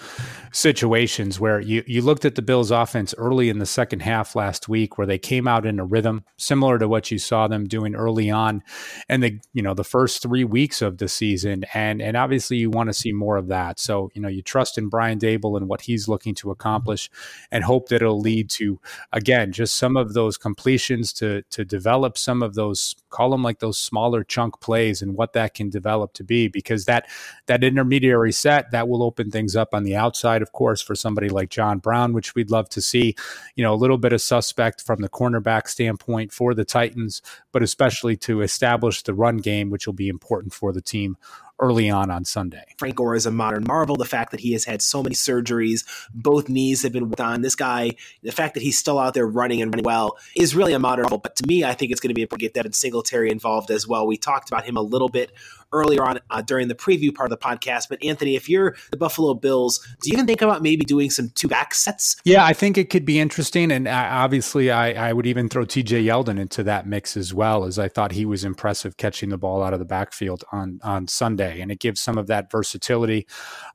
situations 0.50 1.38
where 1.38 1.60
you, 1.60 1.84
you 1.86 2.00
looked 2.00 2.24
at 2.24 2.36
the 2.36 2.42
Bills 2.42 2.70
offense 2.70 3.14
early 3.18 3.50
in 3.50 3.58
the 3.58 3.66
second 3.66 4.00
half 4.00 4.34
last 4.34 4.70
week 4.70 4.96
where 4.96 5.06
they 5.06 5.18
came 5.18 5.46
out 5.46 5.66
in 5.66 5.78
a 5.78 5.84
rhythm 5.84 6.24
similar 6.38 6.78
to 6.78 6.88
what 6.88 7.10
you 7.10 7.18
saw 7.18 7.48
them 7.48 7.66
doing 7.66 7.94
early 7.94 8.30
on 8.30 8.62
and 9.08 9.22
the 9.22 9.38
you 9.52 9.62
know 9.62 9.74
the 9.74 9.84
first 9.84 10.22
three 10.22 10.44
weeks 10.44 10.80
of 10.80 10.98
the 10.98 11.08
season. 11.08 11.64
And 11.74 12.00
and 12.00 12.16
obviously 12.16 12.56
you 12.56 12.70
want 12.70 12.88
to 12.88 12.94
see 12.94 13.12
more 13.12 13.36
of 13.36 13.48
that. 13.48 13.78
So, 13.78 14.10
you 14.14 14.22
know, 14.22 14.28
you 14.28 14.42
trust 14.42 14.78
in 14.78 14.88
Brian 14.88 15.18
Daboll 15.18 15.56
and 15.56 15.68
what 15.68 15.82
he's 15.82 16.08
looking 16.08 16.34
to 16.36 16.50
accomplish 16.50 17.10
and 17.50 17.64
hope 17.64 17.88
that 17.88 17.96
it'll 17.96 18.20
lead 18.20 18.48
to 18.50 18.80
again 19.12 19.52
just 19.52 19.76
some 19.76 19.96
of 19.96 20.14
those 20.14 20.38
completions 20.38 21.12
to 21.14 21.42
to 21.50 21.64
develop 21.64 22.16
some 22.16 22.42
of 22.42 22.54
those 22.54 22.94
call 23.10 23.30
them 23.30 23.42
like 23.42 23.58
those 23.58 23.78
smaller 23.78 24.24
chunk 24.24 24.60
plays 24.62 25.02
and 25.02 25.14
what 25.14 25.34
that 25.34 25.52
can 25.52 25.68
develop 25.68 26.14
to 26.14 26.24
be 26.24 26.48
because 26.48 26.86
that 26.86 27.06
that 27.46 27.62
intermediary 27.62 28.32
set 28.32 28.70
that 28.70 28.88
will 28.88 29.02
open 29.02 29.30
things 29.30 29.54
up 29.54 29.74
on 29.74 29.82
the 29.82 29.94
outside 29.94 30.40
of 30.40 30.52
course 30.52 30.80
for 30.80 30.94
somebody 30.94 31.28
like 31.28 31.50
John 31.50 31.78
Brown 31.78 32.14
which 32.14 32.34
we'd 32.34 32.50
love 32.50 32.68
to 32.70 32.80
see 32.80 33.14
you 33.56 33.64
know 33.64 33.74
a 33.74 33.76
little 33.76 33.98
bit 33.98 34.12
of 34.12 34.22
suspect 34.22 34.82
from 34.82 35.00
the 35.02 35.08
cornerback 35.08 35.68
standpoint 35.68 36.32
for 36.32 36.54
the 36.54 36.64
Titans 36.64 37.20
but 37.50 37.62
especially 37.62 38.16
to 38.16 38.40
establish 38.40 39.02
the 39.02 39.14
run 39.14 39.36
game 39.36 39.68
which 39.68 39.86
will 39.86 39.92
be 39.92 40.08
important 40.08 40.54
for 40.54 40.72
the 40.72 40.80
team 40.80 41.16
early 41.62 41.88
on 41.88 42.10
on 42.10 42.24
Sunday. 42.24 42.64
Frank 42.76 42.96
Gore 42.96 43.14
is 43.14 43.24
a 43.24 43.30
modern 43.30 43.64
marvel. 43.66 43.96
The 43.96 44.04
fact 44.04 44.32
that 44.32 44.40
he 44.40 44.52
has 44.52 44.64
had 44.64 44.82
so 44.82 45.02
many 45.02 45.14
surgeries, 45.14 45.84
both 46.12 46.48
knees 46.48 46.82
have 46.82 46.92
been 46.92 47.08
worked 47.08 47.20
on. 47.20 47.42
This 47.42 47.54
guy, 47.54 47.92
the 48.22 48.32
fact 48.32 48.54
that 48.54 48.62
he's 48.62 48.76
still 48.76 48.98
out 48.98 49.14
there 49.14 49.26
running 49.26 49.62
and 49.62 49.72
running 49.72 49.84
well 49.84 50.18
is 50.36 50.56
really 50.56 50.72
a 50.72 50.78
modern 50.78 51.04
marvel. 51.04 51.18
But 51.18 51.36
to 51.36 51.46
me, 51.46 51.64
I 51.64 51.74
think 51.74 51.92
it's 51.92 52.00
going 52.00 52.08
to 52.08 52.14
be 52.14 52.22
important 52.22 52.40
to 52.40 52.46
get 52.46 52.54
Devin 52.54 52.72
Singletary 52.72 53.30
involved 53.30 53.70
as 53.70 53.86
well. 53.86 54.06
We 54.06 54.16
talked 54.16 54.48
about 54.48 54.64
him 54.64 54.76
a 54.76 54.82
little 54.82 55.08
bit 55.08 55.30
earlier 55.72 56.02
on 56.04 56.20
uh, 56.30 56.42
during 56.42 56.68
the 56.68 56.74
preview 56.74 57.14
part 57.14 57.30
of 57.32 57.38
the 57.38 57.44
podcast. 57.44 57.88
But 57.88 58.02
Anthony, 58.04 58.36
if 58.36 58.48
you're 58.48 58.76
the 58.90 58.96
Buffalo 58.96 59.34
Bills, 59.34 59.78
do 60.00 60.10
you 60.10 60.14
even 60.14 60.26
think 60.26 60.42
about 60.42 60.62
maybe 60.62 60.84
doing 60.84 61.10
some 61.10 61.30
two 61.34 61.48
back 61.48 61.74
sets? 61.74 62.16
Yeah, 62.24 62.44
I 62.44 62.52
think 62.52 62.78
it 62.78 62.90
could 62.90 63.04
be 63.04 63.18
interesting. 63.18 63.70
And 63.70 63.88
uh, 63.88 64.08
obviously, 64.10 64.70
I, 64.70 65.10
I 65.10 65.12
would 65.12 65.26
even 65.26 65.48
throw 65.48 65.64
TJ 65.64 66.04
Yeldon 66.04 66.38
into 66.38 66.62
that 66.64 66.86
mix 66.86 67.16
as 67.16 67.32
well, 67.34 67.64
as 67.64 67.78
I 67.78 67.88
thought 67.88 68.12
he 68.12 68.24
was 68.26 68.44
impressive 68.44 68.96
catching 68.96 69.30
the 69.30 69.38
ball 69.38 69.62
out 69.62 69.72
of 69.72 69.78
the 69.78 69.84
backfield 69.84 70.44
on, 70.52 70.80
on 70.82 71.08
Sunday. 71.08 71.60
And 71.60 71.70
it 71.70 71.80
gives 71.80 72.00
some 72.00 72.18
of 72.18 72.26
that 72.28 72.50
versatility. 72.50 73.26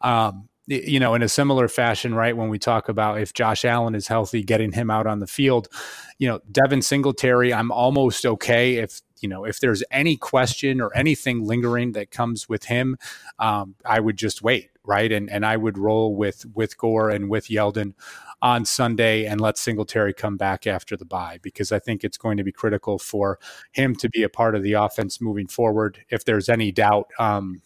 Um, 0.02 0.50
you 0.68 1.00
know, 1.00 1.16
in 1.16 1.24
a 1.24 1.30
similar 1.30 1.68
fashion, 1.68 2.14
right? 2.14 2.36
When 2.36 2.50
we 2.50 2.60
talk 2.60 2.90
about 2.90 3.22
if 3.22 3.34
Josh 3.34 3.64
Allen 3.64 3.96
is 3.96 4.08
healthy, 4.08 4.44
getting 4.44 4.74
him 4.74 4.90
out 4.90 5.08
on 5.08 5.20
the 5.20 5.28
field, 5.28 5.70
you 6.20 6.28
know, 6.28 6.42
Devin 6.52 6.82
Singletary, 6.82 7.54
I'm 7.54 7.72
almost 7.72 8.26
okay 8.26 8.76
if 8.76 9.02
you 9.22 9.30
know 9.30 9.46
if 9.46 9.60
there's 9.60 9.84
any 9.92 10.18
question 10.18 10.82
or 10.82 10.96
anything 10.96 11.46
lingering 11.46 11.94
that 11.94 12.12
comes 12.12 12.50
with 12.50 12.66
him, 12.66 12.98
um, 13.40 13.76
I 13.86 14.00
would 14.02 14.18
just 14.18 14.42
wait, 14.42 14.70
right? 14.84 15.12
And 15.12 15.30
and 15.30 15.46
I 15.46 15.56
would 15.56 15.78
roll 15.78 16.16
with 16.16 16.46
with 16.54 16.78
Gore 16.78 17.10
and 17.10 17.30
with 17.30 17.48
Yeldon 17.48 17.94
on 18.42 18.66
Sunday 18.66 19.26
and 19.26 19.42
let 19.42 19.58
Singletary 19.58 20.14
come 20.14 20.38
back 20.38 20.68
after 20.68 20.96
the 20.96 21.06
bye 21.06 21.40
because 21.42 21.72
I 21.72 21.80
think 21.80 22.04
it's 22.04 22.18
going 22.18 22.38
to 22.38 22.44
be 22.44 22.52
critical 22.52 23.00
for 23.00 23.40
him 23.72 23.96
to 23.96 24.10
be 24.10 24.22
a 24.22 24.30
part 24.30 24.54
of 24.54 24.64
the 24.64 24.74
offense 24.74 25.20
moving 25.22 25.48
forward. 25.48 26.00
If 26.10 26.26
there's 26.26 26.50
any 26.50 26.72
doubt, 26.72 27.10
um, 27.20 27.62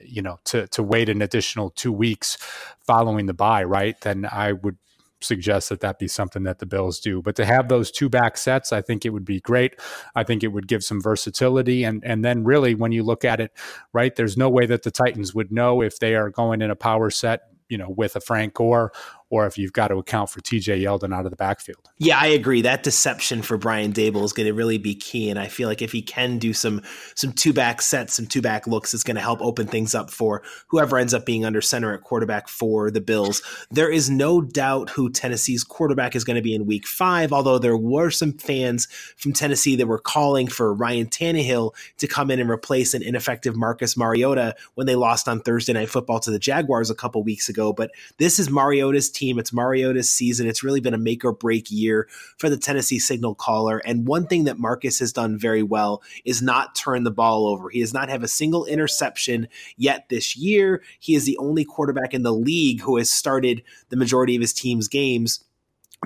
you 0.00 0.22
know 0.22 0.38
to 0.44 0.66
to 0.68 0.82
wait 0.82 1.08
an 1.08 1.22
additional 1.22 1.70
two 1.70 1.92
weeks 1.92 2.38
following 2.80 3.26
the 3.26 3.34
bye, 3.34 3.64
right? 3.64 4.00
Then 4.00 4.26
I 4.30 4.52
would 4.52 4.76
suggest 5.20 5.68
that 5.68 5.80
that 5.80 5.98
be 5.98 6.08
something 6.08 6.44
that 6.44 6.58
the 6.58 6.66
Bills 6.66 7.00
do. 7.00 7.22
But 7.22 7.36
to 7.36 7.44
have 7.44 7.68
those 7.68 7.90
two 7.90 8.08
back 8.08 8.36
sets, 8.36 8.72
I 8.72 8.82
think 8.82 9.04
it 9.04 9.10
would 9.10 9.24
be 9.24 9.40
great. 9.40 9.78
I 10.14 10.22
think 10.24 10.42
it 10.42 10.48
would 10.48 10.68
give 10.68 10.84
some 10.84 11.00
versatility. 11.00 11.84
And 11.84 12.04
and 12.04 12.24
then 12.24 12.44
really 12.44 12.74
when 12.74 12.92
you 12.92 13.02
look 13.02 13.24
at 13.24 13.40
it, 13.40 13.52
right, 13.92 14.14
there's 14.14 14.36
no 14.36 14.48
way 14.48 14.66
that 14.66 14.82
the 14.82 14.90
Titans 14.90 15.34
would 15.34 15.52
know 15.52 15.82
if 15.82 15.98
they 15.98 16.14
are 16.14 16.30
going 16.30 16.62
in 16.62 16.70
a 16.70 16.76
power 16.76 17.10
set, 17.10 17.42
you 17.68 17.78
know, 17.78 17.90
with 17.90 18.16
a 18.16 18.20
Frank 18.20 18.54
Gore 18.54 18.92
or 19.30 19.46
if 19.46 19.58
you've 19.58 19.72
got 19.72 19.88
to 19.88 19.96
account 19.96 20.30
for 20.30 20.40
TJ 20.40 20.82
Yeldon 20.82 21.14
out 21.14 21.24
of 21.24 21.30
the 21.30 21.36
backfield. 21.36 21.90
Yeah, 21.98 22.18
I 22.18 22.28
agree. 22.28 22.62
That 22.62 22.82
deception 22.82 23.42
for 23.42 23.58
Brian 23.58 23.92
Daboll 23.92 24.24
is 24.24 24.32
going 24.32 24.46
to 24.46 24.54
really 24.54 24.78
be 24.78 24.94
key, 24.94 25.28
and 25.28 25.38
I 25.38 25.48
feel 25.48 25.68
like 25.68 25.82
if 25.82 25.92
he 25.92 26.00
can 26.00 26.38
do 26.38 26.52
some 26.52 26.82
some 27.14 27.32
two 27.32 27.52
back 27.52 27.82
sets, 27.82 28.14
some 28.14 28.26
two 28.26 28.40
back 28.40 28.66
looks, 28.66 28.94
it's 28.94 29.04
going 29.04 29.16
to 29.16 29.20
help 29.20 29.40
open 29.42 29.66
things 29.66 29.94
up 29.94 30.10
for 30.10 30.42
whoever 30.68 30.96
ends 30.96 31.12
up 31.12 31.26
being 31.26 31.44
under 31.44 31.60
center 31.60 31.92
at 31.92 32.02
quarterback 32.02 32.48
for 32.48 32.90
the 32.90 33.00
Bills. 33.00 33.42
There 33.70 33.90
is 33.90 34.08
no 34.08 34.40
doubt 34.40 34.90
who 34.90 35.10
Tennessee's 35.10 35.64
quarterback 35.64 36.16
is 36.16 36.24
going 36.24 36.36
to 36.36 36.42
be 36.42 36.54
in 36.54 36.66
Week 36.66 36.86
Five, 36.86 37.32
although 37.32 37.58
there 37.58 37.76
were 37.76 38.10
some 38.10 38.32
fans 38.32 38.86
from 39.16 39.32
Tennessee 39.32 39.76
that 39.76 39.86
were 39.86 39.98
calling 39.98 40.46
for 40.46 40.72
Ryan 40.72 41.06
Tannehill 41.06 41.74
to 41.98 42.06
come 42.06 42.30
in 42.30 42.40
and 42.40 42.50
replace 42.50 42.94
an 42.94 43.02
ineffective 43.02 43.56
Marcus 43.56 43.96
Mariota 43.96 44.54
when 44.74 44.86
they 44.86 44.94
lost 44.94 45.28
on 45.28 45.40
Thursday 45.40 45.72
Night 45.72 45.90
Football 45.90 46.20
to 46.20 46.30
the 46.30 46.38
Jaguars 46.38 46.90
a 46.90 46.94
couple 46.94 47.22
weeks 47.22 47.48
ago. 47.48 47.72
But 47.72 47.90
this 48.18 48.38
is 48.38 48.50
Mariota's 48.50 49.10
team. 49.18 49.38
It's 49.38 49.52
Mariota's 49.52 50.10
season. 50.10 50.46
It's 50.46 50.62
really 50.62 50.80
been 50.80 50.94
a 50.94 50.98
make 50.98 51.24
or 51.24 51.32
break 51.32 51.70
year 51.70 52.08
for 52.38 52.48
the 52.48 52.56
Tennessee 52.56 52.98
signal 52.98 53.34
caller. 53.34 53.78
And 53.78 54.06
one 54.06 54.26
thing 54.26 54.44
that 54.44 54.58
Marcus 54.58 54.98
has 55.00 55.12
done 55.12 55.38
very 55.38 55.62
well 55.62 56.02
is 56.24 56.40
not 56.40 56.74
turn 56.74 57.04
the 57.04 57.10
ball 57.10 57.46
over. 57.46 57.70
He 57.70 57.80
does 57.80 57.94
not 57.94 58.08
have 58.08 58.22
a 58.22 58.28
single 58.28 58.64
interception 58.64 59.48
yet 59.76 60.08
this 60.08 60.36
year. 60.36 60.82
He 60.98 61.14
is 61.14 61.24
the 61.24 61.38
only 61.38 61.64
quarterback 61.64 62.14
in 62.14 62.22
the 62.22 62.32
league 62.32 62.80
who 62.80 62.96
has 62.96 63.10
started 63.10 63.62
the 63.88 63.96
majority 63.96 64.36
of 64.36 64.40
his 64.40 64.52
team's 64.52 64.88
games 64.88 65.44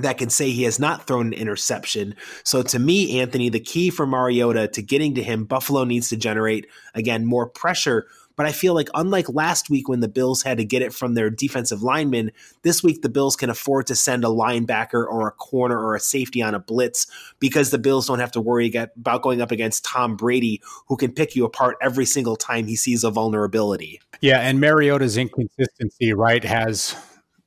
that 0.01 0.17
can 0.17 0.31
say 0.31 0.51
he 0.51 0.63
has 0.63 0.79
not 0.79 1.07
thrown 1.07 1.29
an 1.29 1.33
interception. 1.35 2.15
So 2.45 2.63
to 2.63 2.79
me, 2.79 3.21
Anthony, 3.21 3.51
the 3.51 3.61
key 3.61 3.91
for 3.91 4.07
Mariota 4.07 4.69
to 4.69 4.83
getting 4.83 5.15
to 5.17 5.23
him, 5.23 5.45
Buffalo 5.45 5.85
needs 5.85 6.09
to 6.09 6.17
generate 6.17 6.67
again 6.95 7.27
more 7.27 7.47
pressure. 7.47 8.07
But 8.37 8.47
I 8.47 8.53
feel 8.53 8.75
like 8.75 8.89
unlike 8.95 9.29
last 9.29 9.71
week 9.71 9.89
when 9.89 10.01
the 10.01 10.09
Bills 10.09 10.43
had 10.43 10.59
to 10.59 10.65
get 10.65 10.83
it 10.83 10.93
from 10.93 11.15
their 11.15 11.31
defensive 11.31 11.83
linemen, 11.83 12.33
this 12.63 12.83
week 12.83 13.03
the 13.03 13.09
Bills 13.09 13.37
can 13.37 13.51
afford 13.51 13.87
to 13.89 13.95
send 13.95 14.25
a 14.25 14.29
linebacker 14.29 15.07
or 15.07 15.29
a 15.29 15.33
corner 15.33 15.79
or 15.79 15.95
a 15.95 16.01
safety 16.01 16.43
on 16.43 16.55
a 16.55 16.61
blitz 16.61 17.07
because 17.39 17.71
the 17.71 17.79
Bills 17.79 18.07
don't 18.07 18.19
have 18.19 18.33
to 18.33 18.41
worry 18.41 18.73
about 18.75 19.23
going 19.23 19.41
up 19.41 19.51
against 19.51 19.85
Tom 19.85 20.17
Brady, 20.17 20.61
who 20.89 20.97
can 20.97 21.13
pick 21.13 21.37
you 21.37 21.45
apart 21.45 21.77
every 21.83 22.07
single 22.07 22.37
time 22.37 22.67
he 22.67 22.77
sees 22.77 23.05
a 23.05 23.11
vulnerability. 23.11 24.01
Yeah, 24.21 24.41
and 24.41 24.61
Mariota's 24.61 25.17
inconsistency, 25.17 26.13
right, 26.13 26.45
has 26.45 26.97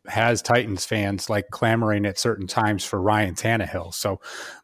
has 0.08 0.41
Titans 0.41 0.86
fans 0.86 1.30
like 1.30 1.50
clamoring 1.52 2.06
at 2.06 2.20
certain 2.20 2.48
times 2.48 2.84
for 2.84 3.02
Ryan 3.02 3.36
Tannehill. 3.36 3.94
So 3.94 4.20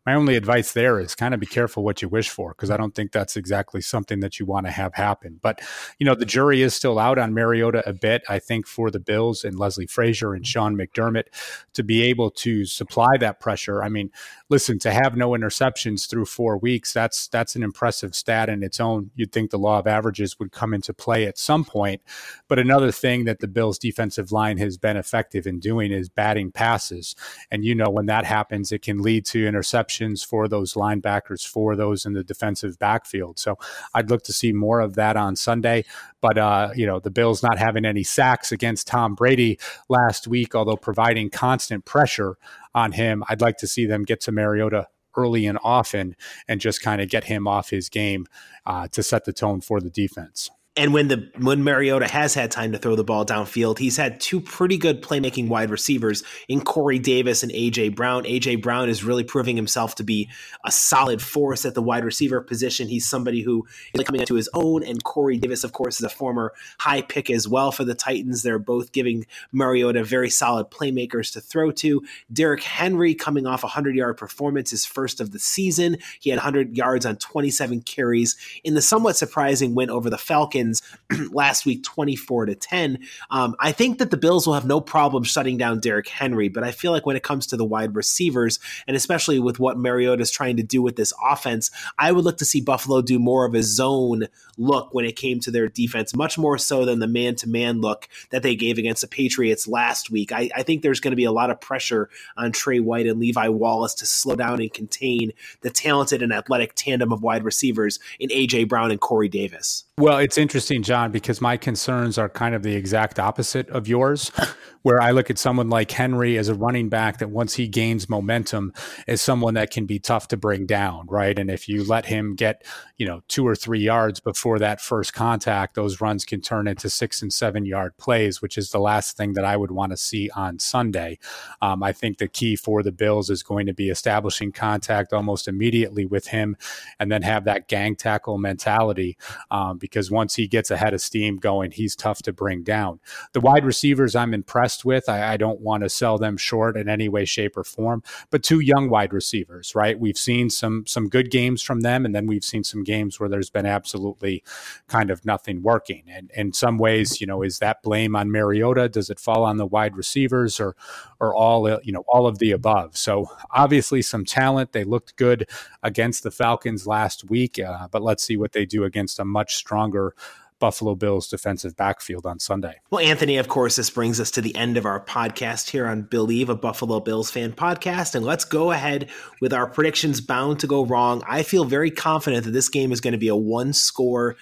my 0.05 0.13
only 0.13 0.35
advice 0.35 0.73
there 0.73 0.99
is 0.99 1.15
kind 1.15 1.33
of 1.33 1.39
be 1.39 1.45
careful 1.45 1.83
what 1.83 2.01
you 2.01 2.09
wish 2.09 2.29
for 2.29 2.53
because 2.53 2.71
I 2.71 2.77
don't 2.77 2.95
think 2.95 3.11
that's 3.11 3.37
exactly 3.37 3.81
something 3.81 4.19
that 4.21 4.39
you 4.39 4.45
want 4.45 4.65
to 4.65 4.71
have 4.71 4.95
happen. 4.95 5.39
But 5.41 5.61
you 5.99 6.05
know, 6.05 6.15
the 6.15 6.25
jury 6.25 6.61
is 6.61 6.75
still 6.75 6.97
out 6.97 7.17
on 7.17 7.33
Mariota 7.33 7.87
a 7.87 7.93
bit. 7.93 8.23
I 8.29 8.39
think 8.39 8.67
for 8.67 8.89
the 8.89 8.99
Bills 8.99 9.43
and 9.43 9.59
Leslie 9.59 9.87
Frazier 9.87 10.33
and 10.33 10.45
Sean 10.45 10.75
McDermott 10.75 11.25
to 11.73 11.83
be 11.83 12.01
able 12.03 12.31
to 12.31 12.65
supply 12.65 13.17
that 13.19 13.39
pressure. 13.39 13.83
I 13.83 13.89
mean, 13.89 14.11
listen, 14.51 14.77
to 14.79 14.91
have 14.91 15.15
no 15.15 15.29
interceptions 15.29 16.09
through 16.09 16.25
four 16.25 16.57
weeks, 16.57 16.91
that's 16.91 17.29
that's 17.29 17.55
an 17.55 17.63
impressive 17.63 18.13
stat 18.13 18.49
in 18.49 18.63
its 18.63 18.81
own. 18.81 19.09
You'd 19.15 19.31
think 19.31 19.49
the 19.49 19.57
law 19.57 19.79
of 19.79 19.87
averages 19.87 20.37
would 20.37 20.51
come 20.51 20.73
into 20.73 20.93
play 20.93 21.25
at 21.25 21.37
some 21.37 21.63
point. 21.63 22.01
But 22.49 22.59
another 22.59 22.91
thing 22.91 23.23
that 23.23 23.39
the 23.39 23.47
Bills 23.47 23.79
defensive 23.79 24.33
line 24.33 24.57
has 24.57 24.77
been 24.77 24.97
effective 24.97 25.47
in 25.47 25.59
doing 25.59 25.93
is 25.93 26.09
batting 26.09 26.51
passes. 26.51 27.15
And 27.49 27.63
you 27.63 27.73
know, 27.73 27.89
when 27.89 28.07
that 28.07 28.25
happens, 28.25 28.73
it 28.73 28.81
can 28.81 29.01
lead 29.01 29.25
to 29.27 29.49
interceptions 29.49 30.25
for 30.25 30.49
those 30.49 30.73
linebackers, 30.73 31.47
for 31.47 31.77
those 31.77 32.05
in 32.05 32.11
the 32.11 32.23
defensive 32.23 32.77
backfield. 32.77 33.39
So 33.39 33.57
I'd 33.93 34.09
look 34.09 34.23
to 34.23 34.33
see 34.33 34.51
more 34.51 34.81
of 34.81 34.95
that 34.95 35.15
on 35.15 35.37
Sunday. 35.37 35.85
But, 36.19 36.37
uh, 36.37 36.69
you 36.75 36.85
know, 36.85 36.99
the 36.99 37.09
Bills 37.09 37.41
not 37.41 37.57
having 37.57 37.83
any 37.83 38.03
sacks 38.03 38.51
against 38.51 38.87
Tom 38.87 39.15
Brady 39.15 39.57
last 39.89 40.27
week, 40.27 40.53
although 40.53 40.75
providing 40.75 41.31
constant 41.31 41.83
pressure 41.83 42.37
on 42.73 42.93
him, 42.93 43.23
I'd 43.29 43.41
like 43.41 43.57
to 43.57 43.67
see 43.67 43.85
them 43.85 44.03
get 44.03 44.21
to 44.21 44.31
Mariota 44.31 44.87
early 45.17 45.45
and 45.45 45.59
often 45.63 46.15
and 46.47 46.61
just 46.61 46.81
kind 46.81 47.01
of 47.01 47.09
get 47.09 47.25
him 47.25 47.47
off 47.47 47.69
his 47.69 47.89
game 47.89 48.27
uh, 48.65 48.87
to 48.89 49.03
set 49.03 49.25
the 49.25 49.33
tone 49.33 49.61
for 49.61 49.81
the 49.81 49.89
defense. 49.89 50.49
And 50.77 50.93
when 50.93 51.09
the 51.09 51.29
when 51.37 51.65
Mariota 51.65 52.07
has 52.07 52.33
had 52.33 52.49
time 52.49 52.71
to 52.71 52.77
throw 52.77 52.95
the 52.95 53.03
ball 53.03 53.25
downfield, 53.25 53.77
he's 53.77 53.97
had 53.97 54.21
two 54.21 54.39
pretty 54.39 54.77
good 54.77 55.01
playmaking 55.01 55.49
wide 55.49 55.69
receivers 55.69 56.23
in 56.47 56.61
Corey 56.61 56.97
Davis 56.97 57.43
and 57.43 57.51
AJ 57.51 57.93
Brown. 57.93 58.23
AJ 58.23 58.61
Brown 58.61 58.87
is 58.87 59.03
really 59.03 59.25
proving 59.25 59.57
himself 59.57 59.95
to 59.95 60.03
be 60.05 60.29
a 60.63 60.71
solid 60.71 61.21
force 61.21 61.65
at 61.65 61.75
the 61.75 61.81
wide 61.81 62.05
receiver 62.05 62.39
position. 62.39 62.87
He's 62.87 63.05
somebody 63.05 63.41
who 63.41 63.67
is 63.93 64.05
coming 64.05 64.21
into 64.21 64.35
his 64.35 64.47
own, 64.53 64.81
and 64.81 65.03
Corey 65.03 65.37
Davis, 65.37 65.65
of 65.65 65.73
course, 65.73 65.99
is 65.99 66.05
a 66.05 66.09
former 66.09 66.53
high 66.79 67.01
pick 67.01 67.29
as 67.29 67.49
well 67.49 67.73
for 67.73 67.83
the 67.83 67.93
Titans. 67.93 68.41
They're 68.41 68.57
both 68.57 68.93
giving 68.93 69.25
Mariota 69.51 70.05
very 70.05 70.29
solid 70.29 70.71
playmakers 70.71 71.33
to 71.33 71.41
throw 71.41 71.71
to. 71.71 72.01
Derrick 72.31 72.63
Henry 72.63 73.13
coming 73.13 73.45
off 73.45 73.65
a 73.65 73.67
hundred 73.67 73.97
yard 73.97 74.15
performance, 74.15 74.71
his 74.71 74.85
first 74.85 75.19
of 75.19 75.31
the 75.31 75.39
season. 75.39 75.97
He 76.21 76.29
had 76.29 76.37
100 76.37 76.77
yards 76.77 77.05
on 77.05 77.17
27 77.17 77.81
carries 77.81 78.37
in 78.63 78.73
the 78.73 78.81
somewhat 78.81 79.17
surprising 79.17 79.75
win 79.75 79.89
over 79.89 80.09
the 80.09 80.17
Falcons 80.17 80.60
Last 81.31 81.65
week 81.65 81.83
24 81.83 82.47
to 82.47 82.55
10. 82.55 82.99
Um, 83.29 83.55
I 83.59 83.71
think 83.71 83.99
that 83.99 84.11
the 84.11 84.17
Bills 84.17 84.45
will 84.45 84.53
have 84.53 84.65
no 84.65 84.81
problem 84.81 85.23
shutting 85.23 85.57
down 85.57 85.79
Derrick 85.79 86.07
Henry, 86.07 86.49
but 86.49 86.63
I 86.63 86.71
feel 86.71 86.91
like 86.91 87.05
when 87.05 87.15
it 87.15 87.23
comes 87.23 87.47
to 87.47 87.57
the 87.57 87.65
wide 87.65 87.95
receivers, 87.95 88.59
and 88.87 88.95
especially 88.95 89.39
with 89.39 89.59
what 89.59 89.77
Mariota 89.77 90.21
is 90.21 90.31
trying 90.31 90.57
to 90.57 90.63
do 90.63 90.81
with 90.81 90.95
this 90.95 91.13
offense, 91.23 91.71
I 91.97 92.11
would 92.11 92.23
look 92.23 92.37
to 92.37 92.45
see 92.45 92.61
Buffalo 92.61 93.01
do 93.01 93.19
more 93.19 93.45
of 93.45 93.55
a 93.55 93.63
zone 93.63 94.27
look 94.57 94.93
when 94.93 95.05
it 95.05 95.15
came 95.15 95.39
to 95.41 95.51
their 95.51 95.67
defense, 95.67 96.15
much 96.15 96.37
more 96.37 96.57
so 96.57 96.85
than 96.85 96.99
the 96.99 97.07
man 97.07 97.35
to 97.35 97.49
man 97.49 97.81
look 97.81 98.07
that 98.29 98.43
they 98.43 98.55
gave 98.55 98.77
against 98.77 99.01
the 99.01 99.07
Patriots 99.07 99.67
last 99.67 100.09
week. 100.09 100.31
I, 100.31 100.49
I 100.55 100.63
think 100.63 100.81
there's 100.81 100.99
going 100.99 101.11
to 101.11 101.17
be 101.17 101.25
a 101.25 101.31
lot 101.31 101.49
of 101.49 101.59
pressure 101.59 102.09
on 102.37 102.51
Tre 102.51 102.79
White 102.79 103.07
and 103.07 103.19
Levi 103.19 103.47
Wallace 103.47 103.95
to 103.95 104.05
slow 104.05 104.35
down 104.35 104.61
and 104.61 104.73
contain 104.73 105.33
the 105.61 105.69
talented 105.69 106.21
and 106.21 106.33
athletic 106.33 106.73
tandem 106.75 107.11
of 107.11 107.21
wide 107.21 107.43
receivers 107.43 107.99
in 108.19 108.31
A.J. 108.31 108.65
Brown 108.65 108.91
and 108.91 108.99
Corey 108.99 109.29
Davis. 109.29 109.85
Well, 109.97 110.17
it's 110.17 110.37
interesting, 110.37 110.50
John, 110.59 111.11
because 111.11 111.39
my 111.39 111.55
concerns 111.55 112.17
are 112.17 112.27
kind 112.27 112.53
of 112.53 112.61
the 112.61 112.75
exact 112.75 113.19
opposite 113.19 113.69
of 113.69 113.87
yours 113.87 114.31
where 114.81 115.01
I 115.01 115.11
look 115.11 115.29
at 115.29 115.37
someone 115.37 115.69
like 115.69 115.91
Henry 115.91 116.37
as 116.37 116.49
a 116.49 116.55
running 116.55 116.89
back 116.89 117.19
that 117.19 117.29
once 117.29 117.55
he 117.55 117.67
gains 117.67 118.09
momentum 118.09 118.73
is 119.07 119.21
someone 119.21 119.53
that 119.53 119.71
can 119.71 119.85
be 119.85 119.99
tough 119.99 120.27
to 120.29 120.37
bring 120.37 120.65
down, 120.65 121.07
right? 121.07 121.37
And 121.37 121.49
if 121.51 121.69
you 121.69 121.83
let 121.83 122.05
him 122.05 122.35
get, 122.35 122.65
you 122.97 123.05
know, 123.05 123.21
two 123.27 123.47
or 123.47 123.55
three 123.55 123.79
yards 123.79 124.19
before 124.19 124.59
that 124.59 124.81
first 124.81 125.13
contact, 125.13 125.75
those 125.75 126.01
runs 126.01 126.25
can 126.25 126.41
turn 126.41 126.67
into 126.67 126.89
six 126.89 127.21
and 127.21 127.31
seven 127.31 127.65
yard 127.65 127.95
plays, 127.97 128.41
which 128.41 128.57
is 128.57 128.71
the 128.71 128.79
last 128.79 129.15
thing 129.15 129.33
that 129.33 129.45
I 129.45 129.55
would 129.55 129.71
want 129.71 129.91
to 129.91 129.97
see 129.97 130.29
on 130.35 130.59
Sunday. 130.59 131.19
Um, 131.61 131.83
I 131.83 131.91
think 131.93 132.17
the 132.17 132.27
key 132.27 132.55
for 132.55 132.83
the 132.83 132.91
Bills 132.91 133.29
is 133.29 133.43
going 133.43 133.67
to 133.67 133.73
be 133.73 133.89
establishing 133.89 134.51
contact 134.51 135.13
almost 135.13 135.47
immediately 135.47 136.05
with 136.05 136.27
him 136.27 136.57
and 136.99 137.11
then 137.11 137.21
have 137.21 137.45
that 137.45 137.67
gang 137.67 137.95
tackle 137.95 138.37
mentality 138.37 139.17
um, 139.51 139.77
because 139.77 140.09
once 140.09 140.35
he 140.35 140.40
gets 140.47 140.71
ahead 140.71 140.93
of 140.93 141.01
steam 141.01 141.37
going, 141.37 141.71
he's 141.71 141.95
tough 141.95 142.21
to 142.23 142.33
bring 142.33 142.63
down. 142.63 142.99
The 143.33 143.41
wide 143.41 143.65
receivers, 143.65 144.15
I'm 144.15 144.33
impressed 144.33 144.85
with. 144.85 145.09
I, 145.09 145.33
I 145.33 145.37
don't 145.37 145.61
want 145.61 145.83
to 145.83 145.89
sell 145.89 146.17
them 146.17 146.37
short 146.37 146.77
in 146.77 146.89
any 146.89 147.09
way, 147.09 147.25
shape, 147.25 147.57
or 147.57 147.63
form. 147.63 148.03
But 148.29 148.43
two 148.43 148.59
young 148.59 148.89
wide 148.89 149.13
receivers, 149.13 149.73
right? 149.75 149.99
We've 149.99 150.17
seen 150.17 150.49
some 150.49 150.85
some 150.87 151.09
good 151.09 151.31
games 151.31 151.61
from 151.61 151.81
them, 151.81 152.05
and 152.05 152.15
then 152.15 152.27
we've 152.27 152.43
seen 152.43 152.63
some 152.63 152.83
games 152.83 153.19
where 153.19 153.29
there's 153.29 153.49
been 153.49 153.65
absolutely 153.65 154.43
kind 154.87 155.09
of 155.11 155.25
nothing 155.25 155.61
working. 155.61 156.03
And 156.09 156.31
in 156.35 156.53
some 156.53 156.77
ways, 156.77 157.21
you 157.21 157.27
know, 157.27 157.41
is 157.41 157.59
that 157.59 157.83
blame 157.83 158.15
on 158.15 158.31
Mariota? 158.31 158.89
Does 158.89 159.09
it 159.09 159.19
fall 159.19 159.43
on 159.43 159.57
the 159.57 159.65
wide 159.65 159.95
receivers, 159.95 160.59
or 160.59 160.75
or 161.19 161.35
all 161.35 161.69
you 161.83 161.91
know 161.91 162.03
all 162.07 162.27
of 162.27 162.39
the 162.39 162.51
above? 162.51 162.97
So 162.97 163.27
obviously, 163.51 164.01
some 164.01 164.25
talent. 164.25 164.71
They 164.71 164.83
looked 164.83 165.15
good 165.15 165.47
against 165.83 166.23
the 166.23 166.31
Falcons 166.31 166.87
last 166.87 167.29
week, 167.29 167.59
uh, 167.59 167.87
but 167.91 168.01
let's 168.01 168.23
see 168.23 168.37
what 168.37 168.53
they 168.53 168.65
do 168.65 168.83
against 168.83 169.19
a 169.19 169.25
much 169.25 169.55
stronger 169.55 170.15
Buffalo 170.61 170.93
Bills 170.93 171.27
defensive 171.27 171.75
backfield 171.75 172.25
on 172.25 172.39
Sunday. 172.39 172.75
Well, 172.91 173.03
Anthony, 173.03 173.37
of 173.37 173.47
course, 173.47 173.75
this 173.75 173.89
brings 173.89 174.19
us 174.19 174.29
to 174.31 174.41
the 174.41 174.55
end 174.55 174.77
of 174.77 174.85
our 174.85 175.03
podcast 175.03 175.71
here 175.71 175.87
on 175.87 176.03
Believe, 176.03 176.49
a 176.49 176.55
Buffalo 176.55 176.99
Bills 176.99 177.31
fan 177.31 177.51
podcast. 177.51 178.13
And 178.13 178.23
let's 178.23 178.45
go 178.45 178.71
ahead 178.71 179.09
with 179.41 179.53
our 179.53 179.67
predictions 179.67 180.21
bound 180.21 180.59
to 180.59 180.67
go 180.67 180.85
wrong. 180.85 181.23
I 181.27 181.41
feel 181.41 181.65
very 181.65 181.89
confident 181.89 182.45
that 182.45 182.51
this 182.51 182.69
game 182.69 182.91
is 182.91 183.01
going 183.01 183.13
to 183.13 183.17
be 183.17 183.27
a 183.27 183.35
one 183.35 183.73
score 183.73 184.37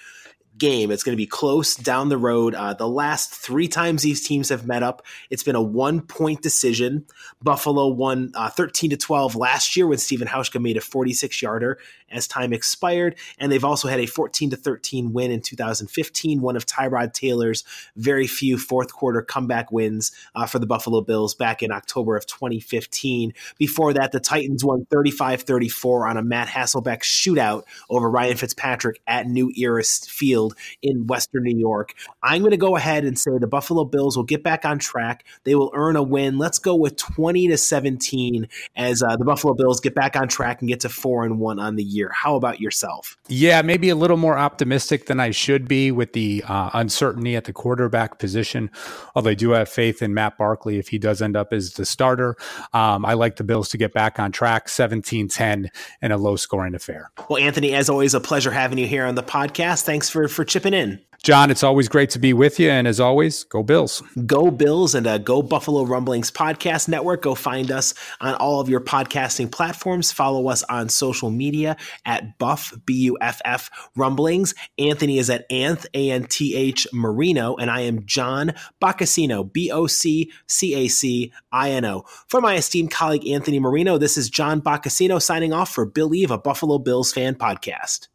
game. 0.60 0.92
It's 0.92 1.02
going 1.02 1.14
to 1.14 1.20
be 1.20 1.26
close 1.26 1.74
down 1.74 2.08
the 2.08 2.18
road. 2.18 2.54
Uh, 2.54 2.74
the 2.74 2.86
last 2.86 3.32
three 3.32 3.66
times 3.66 4.02
these 4.02 4.24
teams 4.24 4.50
have 4.50 4.66
met 4.66 4.84
up, 4.84 5.04
it's 5.30 5.42
been 5.42 5.56
a 5.56 5.62
one 5.62 6.02
point 6.02 6.42
decision. 6.42 7.06
Buffalo 7.42 7.88
won 7.88 8.30
uh, 8.36 8.50
13 8.50 8.90
to 8.90 8.96
12 8.96 9.34
last 9.34 9.76
year 9.76 9.88
when 9.88 9.98
Stephen 9.98 10.28
Hauschka 10.28 10.60
made 10.60 10.76
a 10.76 10.80
46 10.80 11.42
yarder, 11.42 11.78
as 12.10 12.26
time 12.26 12.52
expired. 12.52 13.16
And 13.38 13.50
they've 13.50 13.64
also 13.64 13.88
had 13.88 14.00
a 14.00 14.06
14 14.06 14.50
to 14.50 14.56
13 14.56 15.12
win 15.12 15.30
in 15.30 15.40
2015, 15.40 16.40
one 16.40 16.56
of 16.56 16.66
Tyrod 16.66 17.12
Taylor's 17.12 17.64
very 17.96 18.26
few 18.26 18.58
fourth 18.58 18.92
quarter 18.92 19.22
comeback 19.22 19.70
wins 19.72 20.12
uh, 20.34 20.46
for 20.46 20.58
the 20.58 20.66
Buffalo 20.66 21.00
Bills 21.00 21.34
back 21.34 21.62
in 21.62 21.72
October 21.72 22.16
of 22.16 22.26
2015. 22.26 23.32
Before 23.58 23.92
that, 23.92 24.12
the 24.12 24.20
Titans 24.20 24.64
won 24.64 24.86
35 24.90 25.42
34 25.42 26.06
on 26.06 26.16
a 26.16 26.22
Matt 26.22 26.48
Hasselbeck 26.48 27.00
shootout 27.00 27.64
over 27.88 28.10
Ryan 28.10 28.36
Fitzpatrick 28.36 29.00
at 29.06 29.26
New 29.26 29.52
Era 29.56 29.82
Field 29.84 30.54
in 30.82 31.06
Western 31.06 31.44
New 31.44 31.58
York. 31.58 31.94
I'm 32.22 32.42
going 32.42 32.50
to 32.50 32.56
go 32.56 32.76
ahead 32.76 33.04
and 33.04 33.18
say 33.18 33.30
the 33.38 33.46
Buffalo 33.46 33.84
Bills 33.84 34.16
will 34.16 34.24
get 34.24 34.42
back 34.42 34.64
on 34.64 34.78
track. 34.78 35.24
They 35.44 35.54
will 35.54 35.70
earn 35.74 35.96
a 35.96 36.02
win. 36.02 36.38
Let's 36.38 36.58
go 36.58 36.74
with 36.74 36.96
20 36.96 37.48
to 37.48 37.56
17 37.56 38.48
as 38.76 39.02
uh, 39.02 39.16
the 39.16 39.24
Buffalo 39.24 39.54
Bills 39.54 39.80
get 39.80 39.94
back 39.94 40.16
on 40.16 40.28
track 40.28 40.60
and 40.60 40.68
get 40.68 40.80
to 40.80 40.88
four 40.88 41.24
and 41.24 41.38
one 41.38 41.58
on 41.58 41.76
the 41.76 41.84
year. 41.84 41.99
How 42.08 42.36
about 42.36 42.60
yourself? 42.60 43.16
Yeah, 43.28 43.62
maybe 43.62 43.90
a 43.90 43.94
little 43.94 44.16
more 44.16 44.38
optimistic 44.38 45.06
than 45.06 45.20
I 45.20 45.30
should 45.30 45.68
be 45.68 45.90
with 45.90 46.14
the 46.14 46.42
uh, 46.48 46.70
uncertainty 46.72 47.36
at 47.36 47.44
the 47.44 47.52
quarterback 47.52 48.18
position. 48.18 48.70
Although 49.14 49.30
I 49.30 49.34
do 49.34 49.50
have 49.50 49.68
faith 49.68 50.00
in 50.00 50.14
Matt 50.14 50.38
Barkley 50.38 50.78
if 50.78 50.88
he 50.88 50.98
does 50.98 51.20
end 51.20 51.36
up 51.36 51.52
as 51.52 51.74
the 51.74 51.84
starter. 51.84 52.36
Um, 52.72 53.04
I 53.04 53.14
like 53.14 53.36
the 53.36 53.44
Bills 53.44 53.68
to 53.70 53.78
get 53.78 53.92
back 53.92 54.18
on 54.18 54.32
track 54.32 54.68
17 54.68 55.28
10 55.28 55.70
in 56.02 56.12
a 56.12 56.16
low 56.16 56.36
scoring 56.36 56.74
affair. 56.74 57.10
Well, 57.28 57.42
Anthony, 57.42 57.74
as 57.74 57.90
always, 57.90 58.14
a 58.14 58.20
pleasure 58.20 58.50
having 58.50 58.78
you 58.78 58.86
here 58.86 59.04
on 59.04 59.14
the 59.14 59.22
podcast. 59.22 59.82
Thanks 59.82 60.08
for, 60.08 60.28
for 60.28 60.44
chipping 60.44 60.74
in. 60.74 61.00
John, 61.22 61.50
it's 61.50 61.62
always 61.62 61.86
great 61.86 62.08
to 62.10 62.18
be 62.18 62.32
with 62.32 62.58
you. 62.58 62.70
And 62.70 62.88
as 62.88 62.98
always, 62.98 63.44
go 63.44 63.62
Bills. 63.62 64.02
Go 64.24 64.50
Bills 64.50 64.94
and 64.94 65.06
uh, 65.06 65.18
go 65.18 65.42
Buffalo 65.42 65.84
Rumblings 65.84 66.30
Podcast 66.30 66.88
Network. 66.88 67.20
Go 67.20 67.34
find 67.34 67.70
us 67.70 67.92
on 68.22 68.34
all 68.36 68.58
of 68.58 68.70
your 68.70 68.80
podcasting 68.80 69.52
platforms. 69.52 70.12
Follow 70.12 70.48
us 70.48 70.62
on 70.64 70.88
social 70.88 71.30
media 71.30 71.76
at 72.06 72.38
Buff, 72.38 72.72
B 72.86 72.94
U 72.94 73.18
F 73.20 73.42
F 73.44 73.70
Rumblings. 73.96 74.54
Anthony 74.78 75.18
is 75.18 75.28
at 75.28 75.48
Anth, 75.50 75.84
A 75.92 76.10
N 76.10 76.24
T 76.24 76.54
H 76.54 76.86
Marino. 76.90 77.54
And 77.56 77.70
I 77.70 77.80
am 77.80 78.06
John 78.06 78.54
Boccacino, 78.82 79.52
B 79.52 79.70
O 79.70 79.86
C 79.86 80.32
C 80.46 80.74
A 80.74 80.88
C 80.88 81.32
I 81.52 81.70
N 81.72 81.84
O. 81.84 82.04
For 82.28 82.40
my 82.40 82.56
esteemed 82.56 82.92
colleague 82.92 83.28
Anthony 83.28 83.60
Marino, 83.60 83.98
this 83.98 84.16
is 84.16 84.30
John 84.30 84.62
Boccacino 84.62 85.20
signing 85.20 85.52
off 85.52 85.70
for 85.70 85.84
Believe, 85.84 86.30
a 86.30 86.38
Buffalo 86.38 86.78
Bills 86.78 87.12
fan 87.12 87.34
podcast. 87.34 88.08